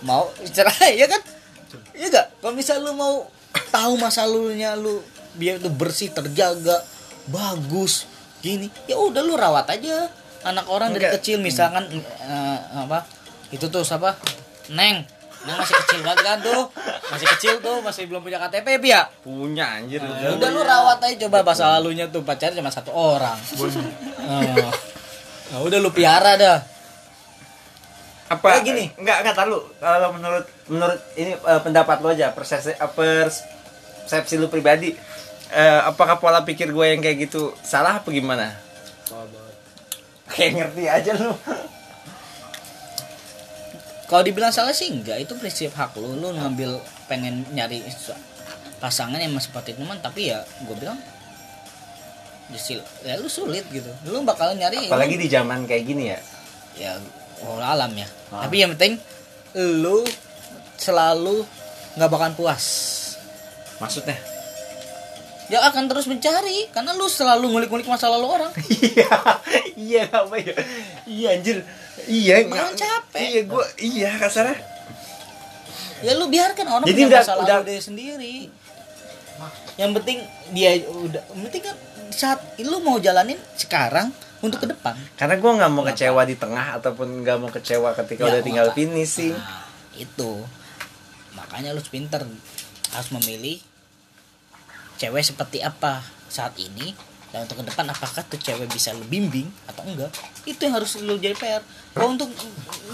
[0.03, 1.21] Mau cerai ya kan?
[1.95, 2.27] Iya gak?
[2.39, 3.27] Kalau misal lu mau
[3.71, 5.03] tahu masa lalunya lu
[5.35, 6.79] biar itu bersih terjaga
[7.27, 8.07] bagus
[8.39, 10.07] gini ya udah lu rawat aja.
[10.45, 11.19] Anak orang dari Enggak.
[11.23, 11.89] kecil misalkan
[12.21, 13.01] eh, apa
[13.55, 14.19] itu tuh siapa?
[14.75, 15.07] Neng.
[15.47, 16.67] Neng masih kecil banget kan tuh?
[17.07, 19.07] Masih kecil tuh masih belum punya KTP ya?
[19.23, 20.03] Punya anjir.
[20.03, 23.39] Ya udah lu rawat aja coba masa lalunya tuh pacar cuma satu orang.
[23.55, 24.71] Oh.
[25.45, 26.59] Nah, udah lu piara dah.
[28.27, 28.57] Apa?
[28.57, 28.85] Kayak gini.
[28.97, 34.49] nggak nggak tahu kalau menurut menurut ini eh, pendapat lo aja persepsi eh, persepsi lu
[34.49, 34.97] pribadi
[35.53, 38.57] eh, apakah pola pikir gue yang kayak gitu salah apa gimana?
[40.25, 41.37] Kayak ngerti aja lu
[44.05, 46.13] kalau dibilang salah sih enggak itu prinsip hak lu.
[46.13, 46.77] Lu ngambil
[47.09, 47.81] pengen nyari
[48.77, 50.99] pasangan yang seperti teman tapi ya gue bilang
[52.45, 53.89] Jisil, ya lu sulit gitu.
[54.05, 56.19] Lu bakal nyari apalagi di zaman kayak gini ya?
[56.77, 56.91] Ya
[57.41, 58.05] Allah alam ya.
[58.29, 58.45] Ah.
[58.45, 59.01] tapi yang penting
[59.57, 60.05] lu
[60.77, 61.41] selalu
[61.97, 62.65] nggak bakal puas.
[63.81, 64.13] Maksudnya?
[65.49, 68.53] Ya akan terus mencari karena lu selalu ngulik-ngulik masa lalu orang.
[68.69, 69.09] Iya
[69.75, 70.55] iya apa ya?
[71.09, 71.57] Iya anjir
[72.07, 73.19] iya Malah nggak- capek.
[73.21, 74.57] iya gue iya kasarnya.
[75.99, 78.35] Ya lu biarkan orang Jadi punya udah- udah- dia sendiri.
[79.75, 80.17] Yang penting
[80.51, 81.75] dia udah penting kan
[82.09, 84.95] saat lu mau jalanin sekarang untuk ke depan.
[85.15, 88.67] Karena gue nggak mau kecewa di tengah ataupun nggak mau kecewa ketika Ya, udah tinggal
[88.67, 89.33] maka- finishing.
[89.33, 90.31] Nah, itu.
[91.33, 92.23] Makanya lu pinter.
[92.89, 93.59] Harus memilih
[94.95, 96.95] cewek seperti apa saat ini
[97.35, 100.07] dan untuk ke depan apakah tuh cewek bisa lu bimbing atau enggak?
[100.47, 101.59] Itu yang harus lu jadi PR
[101.91, 102.31] kalau untuk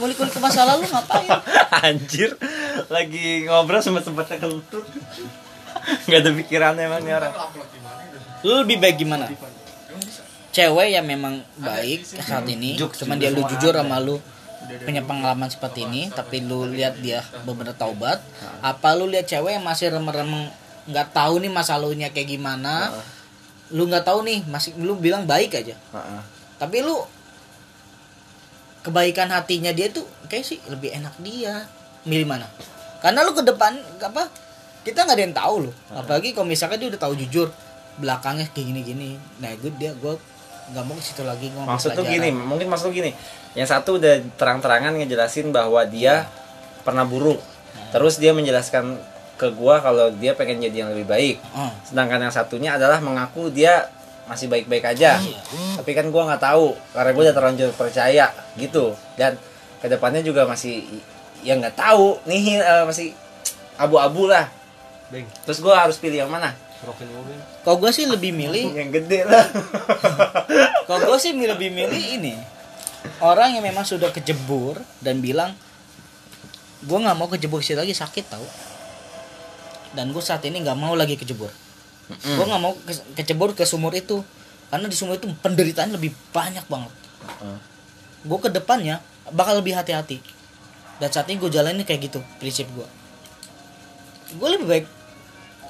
[0.01, 1.29] ngulik-ngulik ke masa lalu ngapain?
[1.85, 2.33] Anjir,
[2.89, 4.81] lagi ngobrol sempat sempatnya kentut.
[6.09, 7.33] Gak ada pikiran emang nih orang.
[8.41, 9.29] lu lebih baik gimana?
[10.49, 14.17] Cewek yang memang baik saat ini Juk, cuman dia lu jujur sama lu
[14.81, 18.17] punya pengalaman seperti ini tapi lu lihat dia benar taubat
[18.65, 20.49] apa lu lihat cewek yang masih remeng-remeng
[20.89, 22.89] nggak tahu nih masa lalunya kayak gimana
[23.71, 25.75] lu nggak tahu nih masih lu bilang baik aja.
[25.75, 26.21] Heeh.
[26.61, 26.93] tapi lu
[28.85, 31.65] kebaikan hatinya dia tuh kayak sih lebih enak dia.
[32.05, 32.49] Milih mana?
[33.01, 34.29] Karena lu ke depan apa
[34.81, 37.53] kita nggak ada yang tahu loh apalagi kalau misalkan dia udah tahu jujur
[38.01, 40.13] belakangnya kayak gini gini nah gue dia gue
[40.71, 43.11] nggak mau ke situ lagi gue Maksud tuh gini, mungkin maksud lu gini.
[43.59, 46.31] Yang satu udah terang-terangan ngejelasin bahwa dia
[46.87, 47.43] pernah buruk.
[47.91, 48.95] Terus dia menjelaskan
[49.41, 51.35] ke gua kalau dia pengen jadi yang lebih baik.
[51.57, 53.89] oh, Sedangkan yang satunya adalah mengaku dia
[54.29, 55.17] masih baik-baik aja.
[55.81, 58.93] Tapi kan gua nggak tahu karena gua udah terlanjur percaya gitu.
[59.17, 59.41] Dan
[59.81, 60.85] ke depannya juga masih
[61.41, 63.17] ya nggak tahu nih eh, masih
[63.81, 64.45] abu-abu lah.
[65.49, 66.53] Terus gua harus pilih yang mana?
[67.61, 69.45] kalau gue sih lebih milih Yang gede lah.
[70.89, 72.33] kalau gue sih lebih milih ini
[73.21, 75.53] orang yang memang sudah kejebur dan bilang
[76.81, 78.45] gue nggak mau kejebur situ lagi sakit tau
[79.91, 81.51] dan gue saat ini nggak mau lagi kejebur
[82.09, 84.19] gue nggak mau ke- kecebur ke sumur itu
[84.67, 86.91] karena di sumur itu penderitaan lebih banyak banget
[88.21, 88.99] gue ke depannya
[89.29, 90.19] bakal lebih hati-hati
[90.97, 92.87] dan saat ini gue jalanin kayak gitu prinsip gue
[94.31, 94.85] gue lebih baik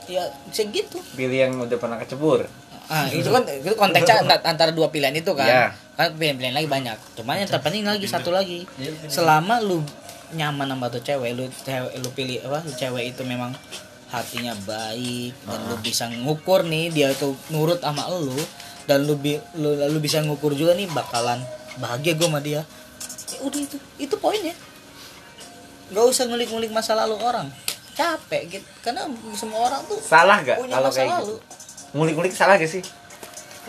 [0.08, 2.44] ya segitu pilih yang udah pernah kecebur.
[2.86, 5.48] Ah, itu kan itu konteksnya ant- antara dua pilihan itu kan.
[5.48, 5.66] Iya.
[5.96, 6.98] Kan pilihan-pilihan lagi banyak.
[7.16, 8.68] Cuman yang terpenting lagi satu lagi.
[9.08, 9.80] Selama lu
[10.32, 12.60] nyaman sama tuh cewek, lu cewek lu pilih apa?
[12.62, 13.56] Lu cewek itu memang
[14.12, 18.36] hatinya baik dan lu bisa ngukur nih dia itu nurut sama lu
[18.84, 21.40] dan lu, bi- lu lu bisa ngukur juga nih bakalan
[21.80, 22.68] bahagia gue sama dia.
[23.32, 23.78] Ya udah itu.
[23.96, 24.52] Itu poinnya.
[25.92, 27.48] Gak usah ngulik-ngulik masa lalu orang.
[27.96, 28.68] Capek gitu.
[28.84, 31.24] Karena semua orang tuh Salah gak punya kalau masa kayak lalu.
[31.24, 31.36] gitu?
[31.96, 32.84] Ngulik-ngulik salah gak sih?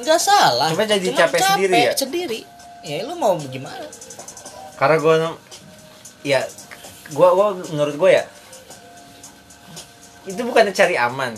[0.03, 0.69] Nggak salah.
[0.75, 1.93] Cuma jadi capek sendiri ya?
[1.95, 2.41] sendiri.
[2.83, 3.87] Ya lu mau gimana?
[4.75, 5.15] Karena gue
[6.25, 6.41] ya
[7.13, 8.25] gue gua menurut gue ya
[10.25, 11.33] itu bukannya cari aman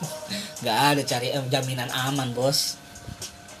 [0.62, 2.76] Nggak ada cari eh, jaminan aman bos.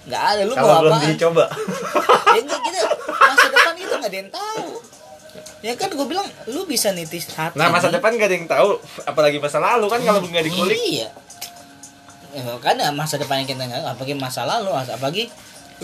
[0.08, 1.10] Nggak ada lu kalau mau belum apaan?
[1.12, 1.44] dicoba
[2.36, 2.80] ya enggak gitu.
[3.12, 4.66] Masa depan itu nggak ada yang tahu.
[5.60, 7.56] Ya kan gue bilang lu bisa nitis hati.
[7.60, 11.08] nah masa depan gak ada yang tahu apalagi masa lalu kan kalau nggak dikulik Iya.
[12.32, 15.28] Ya, kan masa depan yang kita nggak apalagi masa lalu apalagi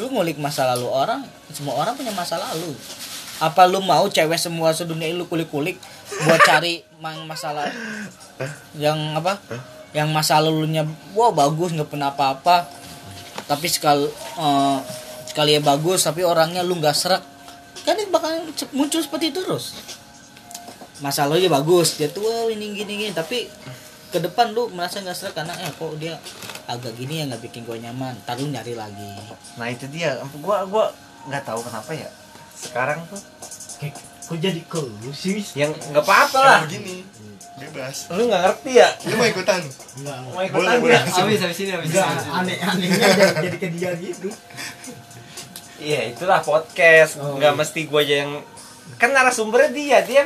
[0.01, 1.20] lu ngulik masa lalu orang
[1.53, 2.72] semua orang punya masa lalu
[3.37, 5.77] apa lu mau cewek semua sedunia ini lu kulik-kulik
[6.25, 7.68] buat cari masalah
[8.81, 9.37] yang apa?
[9.92, 12.64] Yang masa lalunya wah bagus nggak pernah apa-apa.
[13.44, 14.09] Tapi sekali
[14.40, 14.79] eh,
[15.29, 17.20] sekali ya bagus tapi orangnya lu nggak serak.
[17.85, 18.40] Kan itu bakal
[18.72, 19.77] muncul seperti itu terus.
[21.05, 23.12] Masalahnya bagus dia "Wow, ini gini gini.
[23.12, 23.53] Tapi
[24.09, 26.16] ke depan lu merasa nggak serak karena eh kok dia
[26.64, 28.16] agak gini ya nggak bikin gue nyaman.
[28.25, 29.12] Ntar lu nyari lagi.
[29.61, 30.16] Nah itu dia.
[30.40, 30.88] Gua gua
[31.29, 32.09] nggak tahu kenapa ya
[32.57, 33.21] sekarang tuh
[33.77, 36.61] Kayak, kok jadi ke lu sih yang nggak apa-apa lah.
[36.64, 37.05] Begini
[37.61, 38.09] bebas.
[38.12, 38.88] Lu nggak ngerti ya?
[39.12, 39.61] Lu mau ikutan?
[40.01, 42.29] Enggak mau ikutan boleh ya Habis habis ini habis enggak ini.
[42.33, 44.29] aneh anehnya jadi, jadi ke dia gitu.
[45.77, 47.21] Iya itulah podcast.
[47.21, 47.59] Oh, nggak iya.
[47.61, 48.33] mesti gua aja yang
[48.97, 50.23] kan narasumbernya dia dia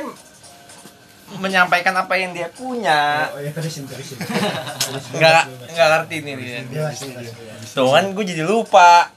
[1.39, 3.31] menyampaikan apa yang dia punya.
[3.35, 4.19] Oh ya terusin terusin.
[5.15, 6.59] Nggak nggak ngerti nih dia.
[7.71, 9.11] Tuh kan gue jadi lupa.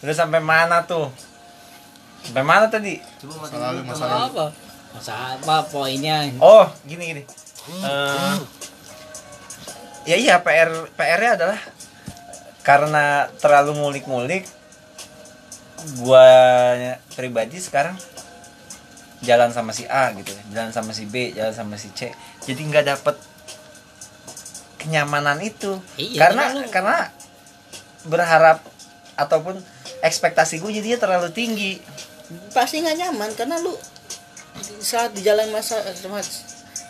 [0.00, 1.12] Udah sampai mana tuh
[2.24, 2.98] sampai mana tadi?
[3.20, 4.18] Coba Masa lalu, masa lalu.
[4.28, 4.46] apa?
[4.90, 6.30] masa apa poinnya?
[6.38, 7.22] Oh gini gini.
[7.82, 8.36] Eh,
[10.04, 11.60] ya iya PR PR-nya adalah
[12.60, 13.04] karena
[13.36, 14.44] terlalu ngulik-ngulik
[15.98, 16.24] gua
[17.12, 17.96] pribadi sekarang
[19.20, 22.12] jalan sama si A gitu ya, jalan sama si B jalan sama si C.
[22.42, 23.16] Jadi nggak dapet
[24.76, 25.80] kenyamanan itu.
[25.96, 26.96] Iya, karena karena lu- karena
[28.04, 28.58] berharap
[29.16, 29.56] ataupun
[30.00, 31.80] ekspektasi gue jadinya terlalu tinggi
[32.56, 33.74] pasti nggak nyaman karena lu
[34.80, 35.82] saat di jalan masa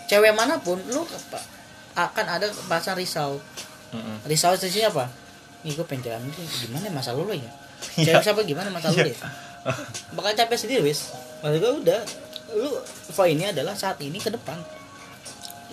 [0.06, 1.48] cewek mana pun lu apa-
[1.94, 3.38] akan ada perasaan risau.
[3.94, 4.26] Mm-mm.
[4.26, 5.06] risau itu apa?
[5.62, 7.50] Nih gue pengen jalan gimana masa lu ya
[7.94, 9.16] cewek siapa gimana masa lu ya
[10.12, 11.14] bakal capek sendiri wis.
[11.40, 12.00] Maksud gue udah
[12.54, 12.70] lu
[13.30, 14.58] ini adalah saat ini ke depan.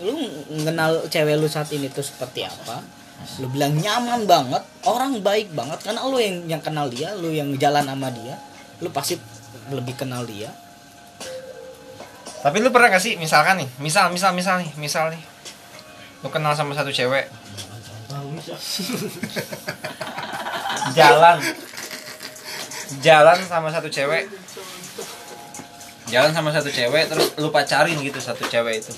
[0.02, 0.16] Lu
[0.50, 3.02] mengenal cewek lu saat ini tuh seperti apa
[3.38, 7.54] lu bilang nyaman banget orang baik banget karena lu yang yang kenal dia lu yang
[7.62, 8.34] jalan sama dia
[8.82, 9.14] lu pasti
[9.72, 10.52] lebih kenal dia
[12.42, 15.22] Tapi lu pernah gak sih misalkan nih, misal misal misal nih, misal nih.
[16.26, 17.30] Lu kenal sama satu cewek,
[20.98, 21.38] jalan
[23.06, 24.26] jalan sama satu cewek.
[26.12, 28.92] Jalan sama satu cewek terus lu pacarin gitu satu cewek itu.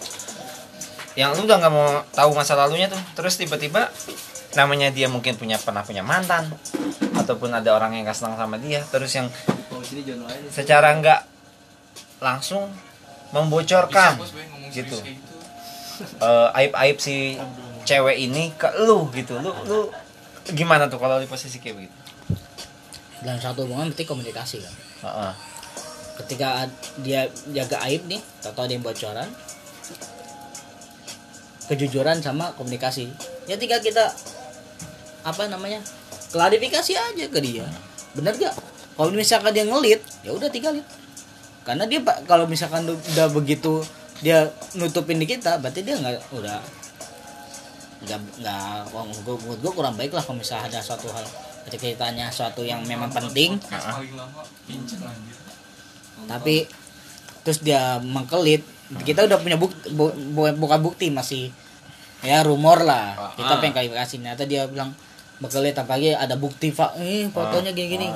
[1.13, 3.01] Yang lu udah nggak mau tahu masa lalunya tuh.
[3.13, 3.93] Terus tiba-tiba
[4.57, 6.49] namanya dia mungkin punya pernah punya mantan
[7.17, 9.27] ataupun ada orang yang gak senang sama dia terus yang
[9.83, 10.47] Sini John aja.
[10.49, 11.21] secara nggak
[12.23, 12.71] langsung
[13.35, 14.17] membocorkan
[14.71, 14.97] gitu.
[16.27, 17.37] eh, aib-aib si
[17.83, 19.37] cewek ini ke lu gitu.
[19.43, 19.91] Lu lu
[20.55, 21.97] gimana tuh kalau di posisi kayak begitu?
[23.23, 24.75] Dalam satu hubungan berarti komunikasi kan?
[25.03, 25.33] Heeh.
[26.13, 26.69] ketika
[27.01, 29.25] dia jaga aib nih atau ada yang bocoran
[31.67, 33.09] kejujuran sama komunikasi.
[33.49, 34.13] Ya tinggal kita
[35.25, 35.81] apa namanya
[36.29, 37.65] klarifikasi aja ke dia.
[38.13, 38.53] Bener gak
[38.93, 40.85] kalau misalkan dia ngelit ya udah tinggalin
[41.63, 43.81] karena dia pak kalau misalkan udah begitu
[44.19, 46.59] dia nutupin di kita berarti dia nggak udah
[48.03, 51.23] nggak nggak wah, gua kurang baik lah kalau misalnya ada suatu hal
[51.63, 53.55] ketika ditanya suatu yang memang penting.
[56.25, 56.67] Tapi
[57.41, 58.63] terus dia mengkelit
[59.01, 61.49] kita udah punya bukti bu- bu- bukan bukti masih
[62.19, 63.33] ya rumor lah.
[63.33, 63.59] Kita Ah.
[63.59, 64.13] pengen klarifikasi.
[64.17, 64.91] Ternyata dia bilang
[65.39, 66.99] mengkelit apalagi ada bukti pak.
[66.99, 68.07] Eh fotonya gini gini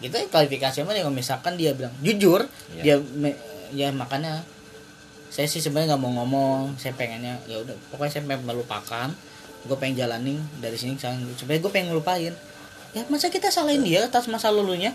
[0.00, 2.82] Kita klarifikasi dia kalau misalkan dia bilang jujur Iya.
[2.82, 3.36] dia me-
[3.70, 4.42] ya makanya
[5.28, 9.08] saya sih sebenarnya nggak mau ngomong saya pengennya ya udah pokoknya saya pengen melupakan
[9.60, 11.20] gue pengen jalanin dari sini ke sana.
[11.30, 12.34] sebenarnya gue pengen ngelupain.
[12.90, 14.90] Ya masa kita salahin dia atas masa lalunya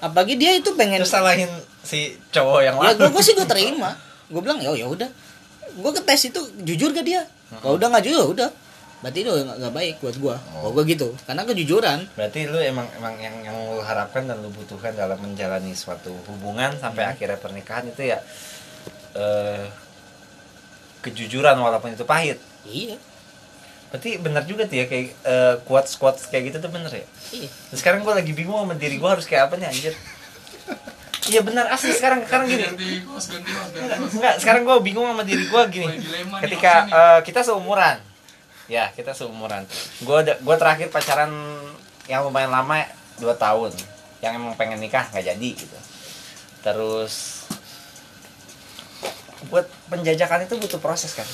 [0.00, 3.92] apalagi dia itu pengen terus salahin si cowok yang ya lalu gue sih gue terima.
[4.26, 5.06] Gue bilang ya ya udah.
[5.72, 7.22] Gue ke tes itu jujur gak dia?
[7.52, 8.50] Kalau udah nggak jujur ya udah
[9.00, 11.08] berarti itu nggak baik buat gue kalau gue gitu.
[11.24, 11.98] Karena kejujuran.
[12.12, 16.76] Berarti lu emang emang yang yang lu harapkan dan lu butuhkan dalam menjalani suatu hubungan
[16.76, 18.20] sampai akhirnya pernikahan itu ya
[19.16, 19.64] eh
[21.00, 22.36] kejujuran walaupun itu pahit.
[22.68, 23.00] Iya.
[23.88, 27.06] Berarti benar juga tuh ya kayak eh, quotes quotes kayak gitu tuh bener ya?
[27.32, 27.48] Iya.
[27.72, 29.94] Terus sekarang gue lagi bingung sama diri gue harus kayak apa nih anjir?
[31.32, 31.72] Iya benar.
[31.72, 32.68] Asli sekarang sekarang gini.
[34.12, 35.96] Enggak, sekarang gue bingung sama diri gue gini.
[36.44, 38.09] Ketika eh, kita seumuran
[38.70, 39.66] Ya kita seumuran.
[40.06, 41.34] Gue gue terakhir pacaran
[42.06, 42.86] yang lumayan lama
[43.18, 43.74] 2 tahun.
[44.22, 45.78] Yang emang pengen nikah nggak jadi gitu.
[46.62, 47.42] Terus
[49.48, 51.24] Buat penjajakan itu butuh proses kan?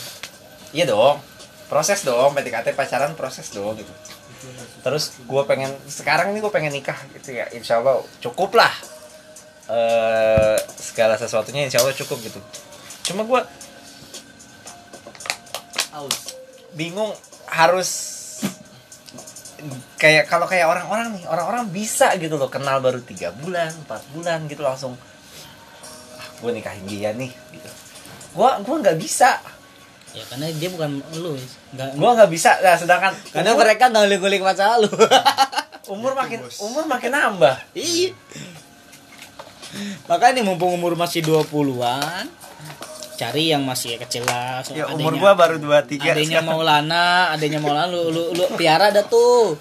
[0.71, 1.19] Iya dong.
[1.67, 3.91] Proses dong PDKT pacaran proses dong gitu.
[4.87, 7.51] Terus gue pengen sekarang ini gue pengen nikah gitu ya.
[7.51, 8.71] Insya Allah cukup lah.
[9.67, 12.39] Eh segala sesuatunya insya Allah cukup gitu.
[13.11, 13.41] Cuma gue.
[16.77, 17.11] Bingung
[17.49, 18.23] harus
[19.97, 24.45] kayak kalau kayak orang-orang nih orang-orang bisa gitu loh kenal baru tiga bulan empat bulan
[24.47, 24.93] gitu langsung
[26.21, 27.71] ah, gue nikahin dia nih gitu
[28.37, 29.41] gue gue nggak bisa
[30.17, 31.61] ya karena dia bukan lu Wis.
[31.77, 32.57] nggak Gua nggak bisa.
[32.65, 34.89] Nah, sedangkan karena umur, mereka nggak ngulik masa lalu
[35.93, 37.57] umur makin umur makin nambah.
[37.77, 38.17] iya
[40.09, 42.25] makanya mumpung umur masih 20-an
[43.17, 46.47] cari yang masih kecil lah so, Ya adanya- umur gua baru 23 adanya sekarang.
[46.47, 49.57] Maulana, adanya Maulana lu lu, lu piara dah tuh.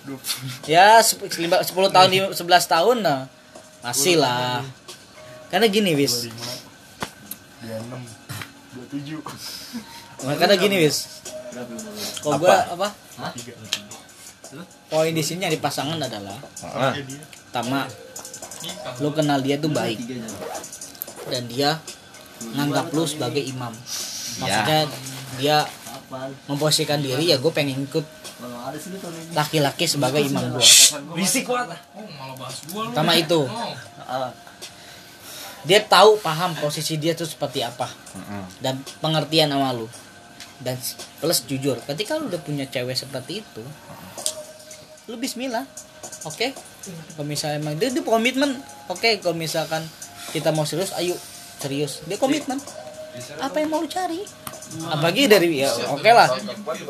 [0.66, 3.32] Ya sep- lima- 10 tahun di 11 tahun nah.
[3.80, 4.60] Masih lah.
[5.47, 6.28] Karena gini, Wis.
[10.18, 10.97] Karena gini, Wis.
[12.20, 12.88] Kalau gua apa?
[14.88, 17.88] Poin di sini di pasangan adalah Ah, pertama
[18.99, 19.99] lu kenal dia tuh baik
[21.26, 21.80] dan dia
[22.42, 23.72] nganggap lu sebagai imam.
[24.42, 24.90] Maksudnya
[25.40, 25.58] dia
[26.46, 28.06] memposisikan diri ya gue pengen ikut
[29.34, 30.64] laki-laki sebagai imam gue
[31.16, 31.80] Bisik banget.
[31.96, 33.48] Oh, pertama itu.
[33.48, 34.32] Oh,
[35.66, 37.90] dia tahu paham posisi dia tuh seperti apa
[38.62, 39.88] dan pengertian sama lu.
[40.56, 40.80] Dan
[41.20, 43.64] plus jujur ketika lu udah punya cewek seperti itu
[45.06, 45.68] lu bismillah
[46.26, 46.48] oke?
[46.86, 48.58] Kalau misalnya emang dia, dia komitmen
[48.88, 49.10] oke?
[49.20, 49.84] Kalau misalkan
[50.32, 51.14] kita mau serius ayo
[51.66, 52.05] serius.
[52.05, 52.61] Dia komitmen.
[53.41, 54.22] Apa yang mau lu cari?
[54.91, 56.30] Apalagi dari ya oke lah.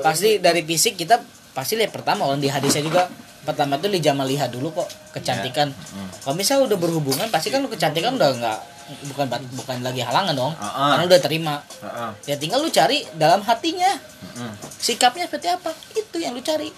[0.04, 1.22] Pasti dari fisik kita
[1.56, 2.28] pasti lihat pertama.
[2.28, 3.08] Orang di hadisnya juga
[3.46, 5.72] pertama tuh lihat lihat dulu kok kecantikan.
[6.24, 8.60] Kalau misalnya udah berhubungan pasti kan lu kecantikan udah nggak
[9.14, 9.26] bukan
[9.58, 10.54] bukan lagi halangan dong.
[10.62, 10.88] Ah, ah.
[10.94, 11.56] karena udah terima.
[11.82, 12.10] Heeh.
[12.30, 13.98] ya tinggal lu cari dalam hatinya.
[14.36, 14.52] Mm.
[14.84, 15.72] sikapnya seperti apa?
[15.96, 16.70] Itu yang lu cari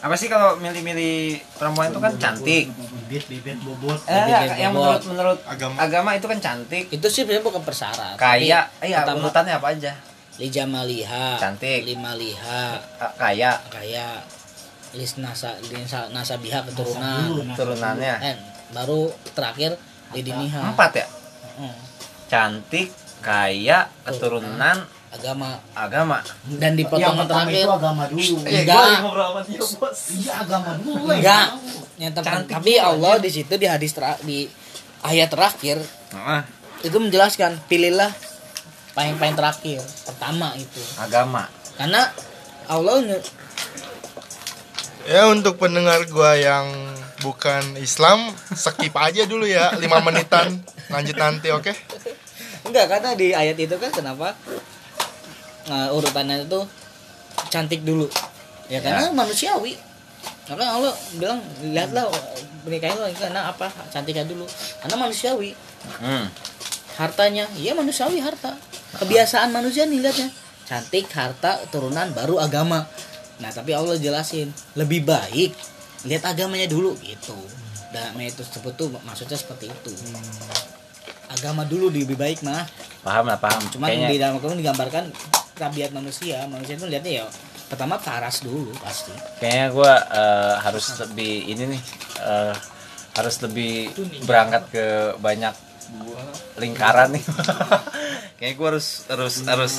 [0.00, 2.64] Apa sih kalau milih-milih perempuan itu kan cantik.
[3.04, 5.00] bibit bibit bobot Eh, Bibit yang bobot.
[5.00, 5.74] menurut menurut Agama.
[5.78, 6.84] agama itu kan cantik.
[6.88, 9.92] itu sih sebenarnya bukan persyarat Kaya, iya urutannya apa aja?
[10.34, 11.84] lijamaliha Cantik.
[11.84, 12.76] lima liha
[13.14, 14.18] Kaya, kaya
[14.92, 18.14] lis nasa nasa nasabiha keturunan turunannya.
[18.20, 18.36] eh,
[18.70, 19.74] baru terakhir
[20.10, 21.06] lidiniha Empat ya?
[21.54, 21.74] Hmm,
[22.26, 22.88] Cantik,
[23.20, 24.84] kaya, keturunan,
[25.14, 26.18] agama agama.
[26.58, 28.86] dan di yang potongan terakhir itu agama dulu enggak
[30.10, 31.46] iya agama dulu enggak
[31.94, 32.12] yang
[32.44, 34.50] tapi Allah di situ di hadis tera- di
[35.06, 35.78] ayat terakhir
[36.10, 36.40] Heeh.
[36.82, 38.10] itu menjelaskan pilihlah
[38.92, 41.46] paling paling terakhir pertama itu agama.
[41.78, 42.10] karena
[42.66, 43.02] Allah
[45.04, 46.64] Ya untuk pendengar gua yang
[47.20, 50.64] bukan Islam, skip aja dulu ya 5 menitan.
[50.88, 51.76] Lanjut nanti oke?
[52.64, 54.32] enggak karena di ayat itu kan kenapa
[55.68, 56.60] nah, urutannya itu
[57.48, 58.08] cantik dulu.
[58.68, 59.76] Ya karena manusiawi.
[60.44, 62.08] Maka Allah bilang lihatlah
[62.64, 63.68] pernikahan lo karena apa?
[63.88, 64.44] Cantiknya dulu.
[64.80, 65.52] Karena manusiawi.
[65.84, 66.32] Hmm.
[66.94, 68.56] hartanya iya manusiawi harta.
[68.96, 70.30] Kebiasaan manusia nih lihatnya.
[70.64, 72.86] Cantik harta turunan baru agama.
[73.42, 75.52] Nah tapi Allah jelasin lebih baik
[76.08, 77.34] lihat agamanya dulu gitu.
[77.90, 79.92] Dan itu tersebut tuh maksudnya seperti itu.
[81.30, 82.66] Agama dulu lebih baik mah.
[83.04, 83.60] Paham lah, paham.
[83.74, 85.04] cuman Kayaknya di dalam Al-Quran digambarkan
[85.54, 87.26] tabiat manusia manusia itu lihatnya ya
[87.64, 89.10] pertama paras dulu pasti.
[89.40, 91.82] Kayaknya gua eh, harus lebih ini nih
[92.20, 92.54] eh,
[93.14, 93.94] harus lebih
[94.26, 94.86] berangkat ke
[95.18, 95.54] banyak
[96.58, 97.24] lingkaran nih.
[98.38, 99.74] Kayaknya gua harus harus harus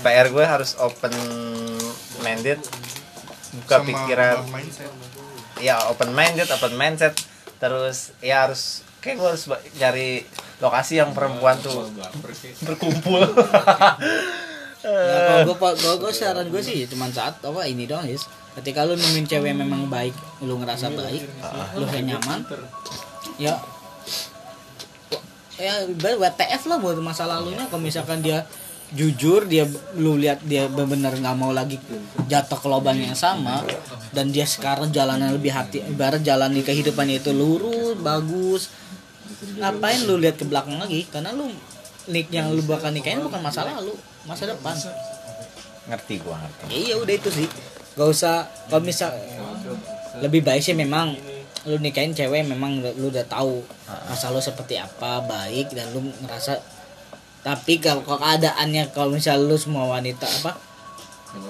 [0.00, 1.12] PR gue harus open
[2.24, 2.60] minded
[3.50, 4.36] buka Sama pikiran.
[4.48, 4.90] mindset.
[5.60, 7.14] ya open minded open mindset.
[7.60, 9.44] Terus ya harus kayak gue harus
[9.76, 10.24] cari
[10.60, 11.88] lokasi yang perempuan tuh
[12.64, 13.24] berkumpul
[14.80, 18.24] ya kalau gue gue saran gue sih cuma saat apa ini doang guys
[18.56, 21.22] ketika lu nemuin cewek yang memang baik lu ngerasa baik
[21.76, 22.40] lu kayak nyaman
[23.40, 23.54] ya.
[25.60, 27.68] Ya ibarat WTF lah buat masa lalunya.
[27.68, 28.48] Kalau misalkan dia
[28.96, 31.78] jujur dia lu lihat dia benar nggak mau lagi
[32.26, 33.62] jatuh ke lubang yang sama
[34.10, 38.66] dan dia sekarang jalannya lebih hati ibarat jalani kehidupannya itu lurus bagus
[39.62, 41.06] ngapain lu lihat ke belakang lagi?
[41.06, 41.52] Karena lu
[42.10, 43.94] nik yang lu bakal nikahin bukan masa lalu
[44.26, 44.74] masa depan.
[45.88, 46.62] Ngerti gua ngerti.
[46.68, 47.48] Ya iya udah itu sih.
[47.94, 49.10] Gak usah kalau misal
[50.20, 51.14] lebih baik sih memang
[51.68, 53.60] lu nikahin cewek memang lu udah tahu
[54.08, 56.56] masa lu seperti apa baik dan lu ngerasa
[57.40, 60.56] tapi kalau keadaannya kalau misal lu semua wanita apa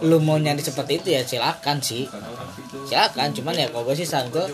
[0.05, 2.05] lu mau nyari seperti itu ya silakan sih.
[2.85, 4.45] Silakan cuman ya kalau gue sih saran gue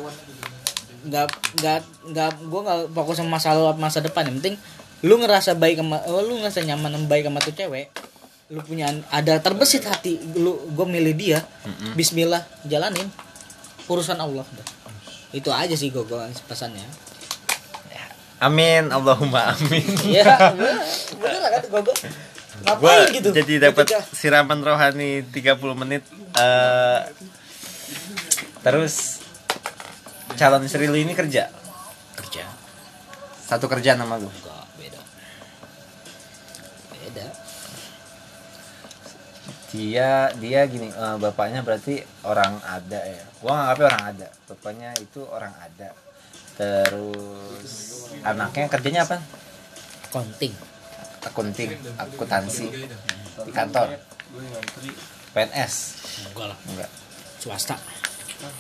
[1.07, 1.27] nggak
[1.63, 1.81] nggak
[2.15, 4.31] nggak gue nggak fokus sama masa lalu masa depan.
[4.31, 4.57] Yang penting
[5.05, 7.93] lu ngerasa baik sama oh, lu ngerasa nyaman sama baik sama tuh cewek
[8.47, 11.43] lu punya ada terbesit hati lu gue milih dia.
[11.99, 13.11] Bismillah jalanin
[13.91, 14.67] urusan Allah Udah.
[15.35, 16.07] itu aja sih gue
[16.47, 16.87] pesannya.
[18.39, 19.83] Amin Allahumma amin.
[20.07, 20.31] Ya
[21.21, 21.97] bener lah kan gue gua
[22.57, 23.29] ngapain gitu?
[23.37, 26.03] jadi dapat Ketika- siraman rohani 30 menit
[26.39, 27.01] eh
[28.63, 29.21] terus
[30.39, 31.51] calon istri lu ini kerja?
[32.17, 32.45] Kerja.
[33.43, 34.31] Satu kerjaan sama lu
[39.77, 43.25] dia dia gini eh, bapaknya berarti orang ada ya?
[43.45, 44.29] Gua nganggapnya orang ada.
[44.49, 45.89] Bapaknya itu orang ada.
[46.57, 47.73] Terus
[48.25, 49.21] anaknya kerjanya apa?
[50.09, 50.57] Konting
[51.27, 52.67] akunting akuntansi
[53.43, 53.99] di kantor.
[55.35, 55.75] PNS
[56.33, 56.59] enggak lah.
[56.71, 56.91] Enggak.
[57.43, 57.77] Swasta.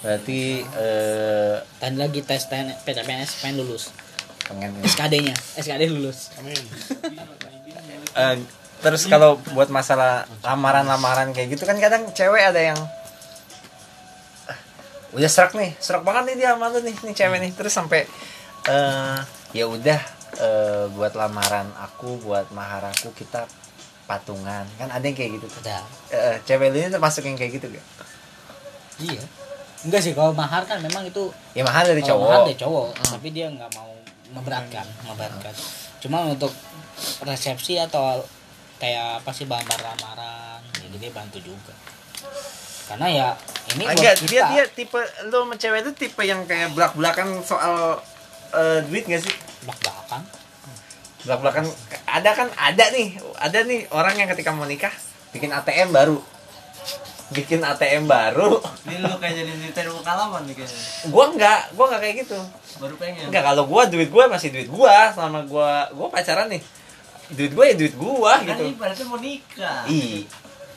[0.03, 3.95] Berarti eh, tadi lagi tes PTPNS pengen lulus.
[4.47, 6.35] Pengen SKD nya SKD lulus.
[8.17, 8.37] Eh,
[8.79, 12.79] terus kalau buat masalah lamaran-lamaran kayak gitu kan kadang cewek ada yang
[14.47, 14.59] "Ah,
[15.12, 17.51] udah serak nih serak banget nih dia sama lu nih nih cewek nih.
[17.53, 18.01] Terus sampai
[18.66, 19.16] eh
[19.53, 20.01] ya udah
[20.37, 23.49] eh, buat lamaran aku buat mahar aku kita
[24.05, 24.66] patungan.
[24.77, 25.62] Kan ada yang kayak gitu tuh.
[26.12, 27.87] Eh, cewek lu ini termasuk yang kayak gitu gak?
[28.99, 29.20] iya.
[29.85, 32.27] Enggak sih kalau mahar kan memang itu ya mahar dari cowok.
[32.27, 33.11] mahar dari cowok Hmm.
[33.12, 33.93] tapi dia nggak mau
[34.27, 35.55] memberatkan memberatkan
[36.01, 36.51] cuma untuk
[37.22, 38.18] resepsi atau
[38.77, 41.72] kayak apa sih bahan-bahan lamaran jadi dia bantu juga.
[42.87, 43.29] Karena ya
[43.74, 44.31] ini buat Enggak, kita.
[44.31, 47.99] dia dia tipe lu sama cewek itu tipe yang kayak belak-belakan soal
[48.55, 49.35] eh, duit gak sih?
[49.66, 50.22] belak-belakan.
[51.27, 51.64] Belak-belakan
[52.07, 54.95] ada kan ada nih ada nih orang yang ketika mau nikah
[55.35, 56.22] bikin ATM baru.
[57.35, 58.62] Bikin ATM baru.
[58.87, 60.81] Ini lu kayak jadi ceritain pengalaman nih kayaknya.
[61.11, 62.39] gua enggak gua enggak kayak gitu.
[62.79, 63.27] Baru pengen.
[63.27, 66.62] enggak kalau gua duit gua masih duit gua selama gua gua pacaran nih
[67.29, 68.62] duit gua ya duit gua Kan gitu.
[68.64, 69.83] ini berarti mau nikah.
[69.87, 70.22] ih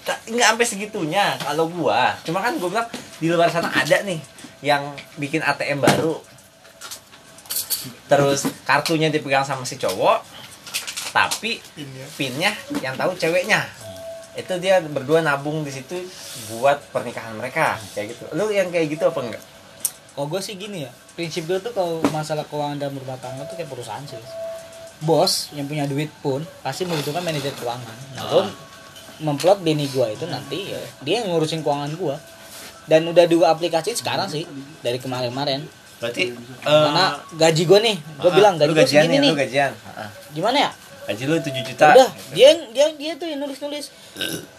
[0.01, 2.15] ta- nggak sampai segitunya kalau gua.
[2.21, 4.17] Cuma kan gua bilang di luar sana ada nih
[4.59, 4.81] yang
[5.15, 6.17] bikin ATM baru.
[8.05, 10.41] Terus kartunya dipegang sama si cowok
[11.09, 12.05] tapi Pinnya.
[12.15, 13.65] pinnya yang tahu ceweknya.
[14.31, 15.97] Itu dia berdua nabung di situ
[16.49, 18.23] buat pernikahan mereka kayak gitu.
[18.31, 19.43] Lu yang kayak gitu apa enggak?
[20.11, 23.55] Kalau gue sih gini ya prinsip gue tuh kalau masalah keuangan dalam rumah tangga tuh
[23.55, 24.15] kayak perusahaan sih
[24.99, 27.97] bos yang punya duit pun pasti membutuhkan manajer keuangan.
[28.15, 28.45] Nah gua
[29.19, 32.15] memplot bini gue itu nanti ya, dia yang ngurusin keuangan gue
[32.87, 34.47] dan udah dua aplikasi sekarang sih
[34.79, 35.67] dari kemarin-kemarin.
[35.99, 36.31] Berarti
[36.63, 39.31] karena gaji gue nih gue bilang gaji gajian segini nih nih.
[39.31, 40.71] lu gajian Ah, gimana ya?
[41.09, 41.87] Gaji lu 7 juta.
[41.89, 42.37] Udah gitu.
[42.37, 43.89] dia dia dia tuh yang nulis nulis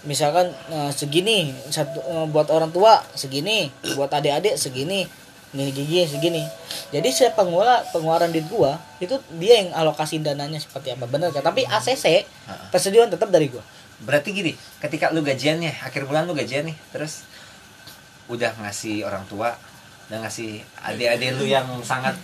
[0.03, 3.71] misalkan eh, segini satu eh, buat orang tua segini.
[3.97, 5.09] Buat adik-adik segini
[5.51, 6.43] gini gigi segini.
[6.95, 11.11] Jadi saya pengelola pengeluaran duit gua itu dia yang alokasi dananya seperti apa.
[11.11, 11.43] Bener kan?
[11.43, 12.27] Tapi ACC
[12.71, 13.63] persetujuan tetap dari gua.
[14.01, 17.27] Berarti gini ketika lu gajiannya akhir bulan lu gajian nih terus
[18.31, 19.59] udah ngasih orang tua
[20.07, 22.15] udah ngasih adik-adik lu yang sangat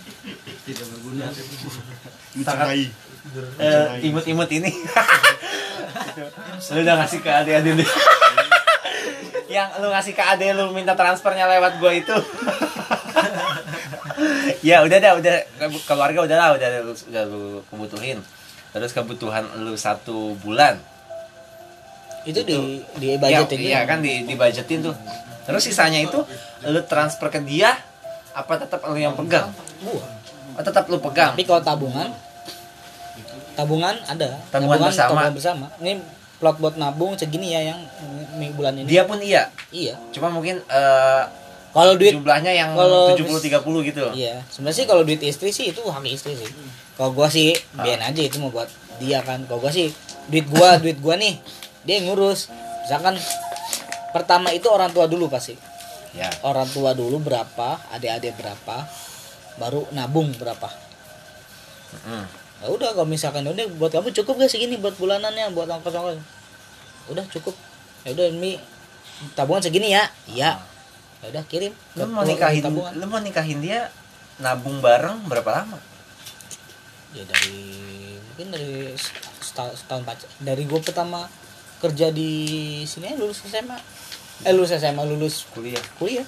[0.65, 1.27] Tidak berguna.
[2.37, 2.87] Dicengai.
[3.59, 4.71] eh, imut-imut ini.
[6.75, 7.85] Lu udah ngasih ke adik-adik lu.
[9.47, 12.13] Yang lu ngasih ke adik lu minta transfernya lewat gua itu
[14.65, 15.35] ya udah dah udah.
[15.85, 18.19] Keluarga udah lah udah lu, udah lu kebutuhin.
[18.73, 20.77] Terus kebutuhan lu satu bulan.
[22.27, 24.95] Itu, di di ya, budgetin iya kan di dibudgetin tuh.
[25.47, 26.19] Terus sisanya itu
[26.67, 27.79] lu transfer ke dia
[28.35, 29.49] apa tetap lu yang pegang?
[29.87, 30.03] Oh,
[30.59, 31.33] tetap lu pegang.
[31.33, 32.11] Tapi kalau tabungan
[33.57, 34.37] tabungan ada.
[34.53, 35.09] Tabungan bersama.
[35.09, 35.65] tabungan bersama.
[35.81, 35.93] Ini
[36.37, 37.79] plot buat nabung segini ya yang
[38.53, 38.85] bulan ini.
[38.85, 39.49] Dia pun iya.
[39.73, 39.97] Iya.
[40.13, 41.23] Cuma mungkin eh,
[41.77, 45.69] kalau duit jumlahnya yang kalau 70 30 gitu Iya, sebenarnya sih kalau duit istri sih
[45.69, 46.49] itu hak istri sih.
[46.97, 48.65] Kalau gua sih biarin aja itu mau buat
[48.97, 49.45] dia kan.
[49.45, 49.93] Kalau gua sih
[50.25, 51.37] duit gua, duit gua nih
[51.85, 52.49] dia yang ngurus.
[52.81, 53.21] Misalkan
[54.09, 55.53] pertama itu orang tua dulu pasti.
[56.17, 58.89] ya Orang tua dulu berapa, adik-adik berapa,
[59.61, 60.73] baru nabung berapa.
[62.09, 62.25] Mm.
[62.57, 66.17] Ya udah kalau misalkan udah buat kamu cukup gak segini buat bulanannya buat ongkos-ongkos.
[67.13, 67.53] Udah cukup.
[68.01, 68.57] Ya udah ini
[69.37, 70.09] tabungan segini ya.
[70.25, 70.57] Iya.
[71.21, 71.73] Ya udah kirim.
[71.97, 72.93] lu mau nikahin tabungan.
[72.93, 73.89] lu mau nikahin dia
[74.37, 75.79] nabung bareng berapa lama?
[77.17, 77.57] Ya dari
[78.21, 78.93] mungkin dari
[79.41, 81.25] setahun, setahun pacar dari gue pertama
[81.81, 82.31] kerja di
[82.85, 83.77] sini ya, lulus SMA
[84.45, 85.81] eh lulus SMA lulus kuliah.
[85.97, 86.25] kuliah.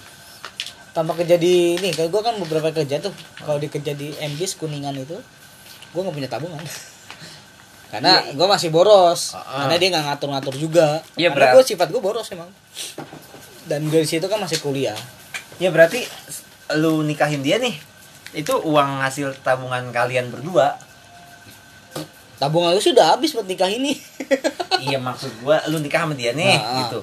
[0.90, 3.14] Tanpa kerja di ini kalau gue kan beberapa kerja tuh.
[3.38, 5.22] Kalau di kerja di MBS kuningan itu
[5.94, 6.66] gue nggak punya tabungan.
[7.94, 9.34] Karena gue masih boros.
[9.34, 9.58] Ah, ah.
[9.66, 11.02] karena dia nggak ngatur-ngatur juga.
[11.18, 12.50] Iya, karena gue sifat gue boros emang
[13.70, 14.98] dan gue di situ kan masih kuliah.
[15.62, 16.02] Ya berarti
[16.76, 17.78] lu nikahin dia nih
[18.32, 20.76] itu uang hasil tabungan kalian berdua.
[22.40, 23.94] Tabungan gue sudah habis buat nikah ini.
[24.80, 26.76] Iya maksud gua lu nikah sama dia nih Ah, ah.
[26.88, 27.00] gitu.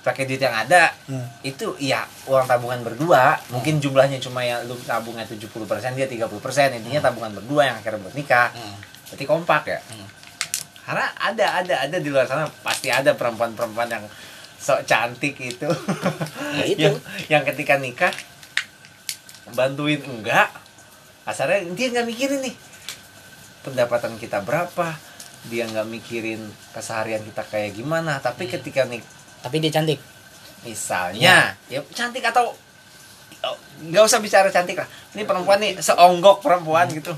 [0.00, 1.26] Pakai duit yang ada Hmm.
[1.42, 3.34] itu ya uang tabungan berdua.
[3.50, 5.50] Mungkin jumlahnya cuma ya lu tabungnya 70%
[5.92, 6.30] dia 30%
[6.72, 8.54] intinya tabungan berdua yang akhirnya buat nikah.
[8.54, 8.78] Hmm.
[9.10, 9.80] berarti kompak ya?
[9.84, 10.06] Hmm.
[10.86, 14.04] karena ada ada ada di luar sana pasti ada perempuan-perempuan yang
[14.58, 15.70] sok cantik itu.
[16.58, 16.80] Ya, itu.
[16.82, 16.96] yang,
[17.30, 18.10] yang ketika nikah
[19.54, 20.50] bantuin enggak
[21.24, 22.54] asalnya dia nggak mikirin nih
[23.64, 24.96] pendapatan kita berapa
[25.48, 26.40] dia nggak mikirin
[26.72, 29.00] keseharian kita kayak gimana tapi ketika nih
[29.44, 30.00] tapi dia cantik.
[30.66, 31.80] misalnya ya.
[31.94, 32.50] cantik atau
[33.46, 33.56] oh,
[33.86, 34.88] nggak usah bicara cantik lah.
[35.14, 37.14] Ini perempuan nih seonggok perempuan gitu.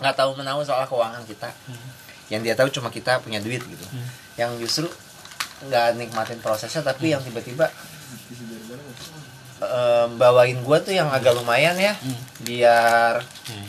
[0.00, 1.52] Nggak tahu menahu soal keuangan kita
[2.26, 3.84] yang dia tahu cuma kita punya duit gitu.
[4.34, 4.86] Yang justru
[5.62, 7.72] nggak nikmatin prosesnya tapi yang tiba-tiba
[9.56, 12.18] em, bawain gua tuh yang agak lumayan ya Hmm.
[12.44, 13.68] biar Hmm.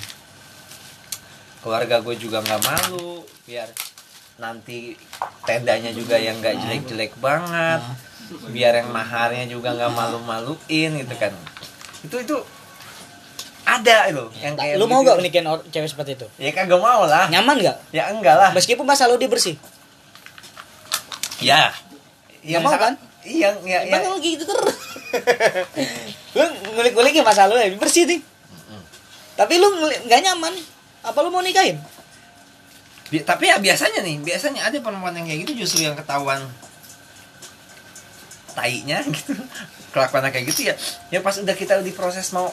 [1.63, 3.67] keluarga gue juga nggak malu biar
[4.37, 4.93] nanti
[5.43, 7.81] tendanya juga yang nggak jelek-jelek banget
[8.51, 11.31] biar yang maharnya juga nggak malu-maluin gitu kan.
[12.03, 12.37] Itu itu
[13.67, 16.27] ada itu yang kayak lu mau gak nikahin cewek seperti itu?
[16.39, 17.27] Ya kagak mau lah.
[17.27, 18.49] Nyaman gak ya enggak lah.
[18.55, 19.59] Meskipun masa lu dia bersih
[21.37, 21.69] ya
[22.41, 22.93] Nggak mau kan?
[23.27, 23.99] iya ya, ya.
[23.99, 24.77] Emang gitu terus
[26.31, 26.43] lu
[26.79, 28.23] ngulik-ngulik ya masa lu ya bersih nih.
[29.35, 29.67] Tapi lu
[30.07, 30.55] nggak nyaman.
[31.03, 31.75] Apa lu mau nikahin?
[33.11, 36.39] Bi- tapi ya biasanya nih biasanya ada perempuan yang kayak gitu justru yang ketahuan
[38.55, 39.35] tainya gitu.
[39.91, 40.75] Kelakuan kayak gitu ya.
[41.11, 42.47] Ya pas udah kita di proses mau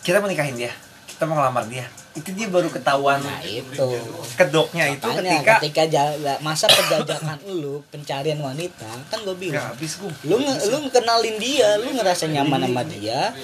[0.00, 0.72] kita mau nikahin dia.
[1.04, 1.86] Kita mau ngelamar dia.
[2.14, 3.90] Itu dia baru ketahuan nah itu.
[4.34, 9.98] kedoknya itu Makanya ketika ketika ja- masa penjajakan lu pencarian wanita kan gue bilang habis
[9.98, 13.34] gue lu nge- lu kenalin dia lu ngerasa nyaman sama dia.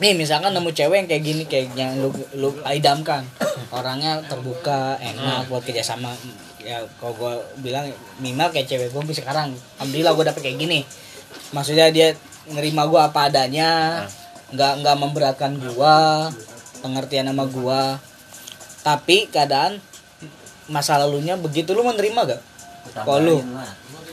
[0.00, 3.24] Nih misalkan nemu cewek yang kayak gini kayak yang lu lu idamkan
[3.68, 6.12] orangnya terbuka enak buat kerjasama.
[6.60, 9.52] Ya kalau gue bilang minimal kayak cewek gue sekarang.
[9.76, 10.80] Alhamdulillah gue dapet kayak gini.
[11.52, 12.12] Maksudnya dia
[12.44, 14.04] nerima gue apa adanya
[14.50, 15.96] nggak nggak memberatkan gue
[16.80, 17.82] pengertian sama gue
[18.80, 19.78] tapi keadaan
[20.70, 22.42] masa lalunya begitu lu menerima gak
[22.94, 23.36] kalau lu?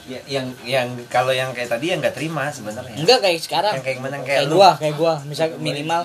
[0.08, 2.96] ya, yang yang kalau yang kayak tadi yang nggak terima sebenarnya.
[3.00, 3.74] Enggak kayak sekarang.
[3.80, 4.16] Yang kayak gimana?
[4.24, 4.56] Kayak kayak lu.
[4.56, 4.72] gua.
[4.80, 5.14] Kayak gua.
[5.28, 6.02] misal minimal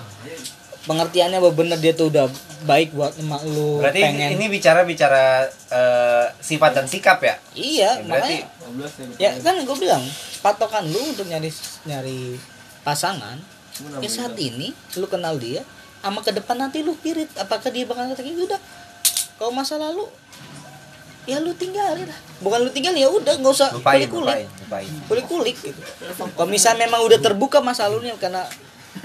[0.82, 2.26] pengertiannya bener dia tuh udah
[2.66, 4.34] baik buat emak lu berarti pengen.
[4.34, 7.38] ini bicara bicara eh, sifat dan sikap ya?
[7.54, 9.18] Iya berarti makanya.
[9.18, 10.02] Ya kan gue bilang
[10.42, 11.50] patokan lu untuk nyari
[11.86, 12.34] nyari
[12.82, 13.38] pasangan
[14.04, 15.64] ya saat ini lu kenal dia
[16.02, 18.60] sama ke depan nanti lu pirit apakah dia bakal gitu udah
[19.38, 20.06] kalau masa lalu
[21.26, 22.18] ya lu tinggalin lah.
[22.42, 24.46] Bukan lu tinggal ya udah nggak usah kulik kulik
[25.06, 25.80] kulik kulik gitu.
[26.18, 28.42] Kalau misalnya memang udah terbuka masa lalunya karena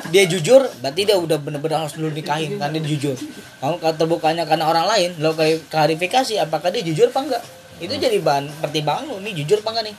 [0.09, 3.15] dia jujur berarti dia udah bener-bener harus lu nikahin karena dia jujur.
[3.61, 7.43] Kamu kalau terbukanya karena orang lain lo kayak klarifikasi apakah dia jujur apa enggak
[7.77, 8.01] itu Hmm.
[8.01, 9.95] jadi bahan pertimbangan lu nih jujur apa enggak nih?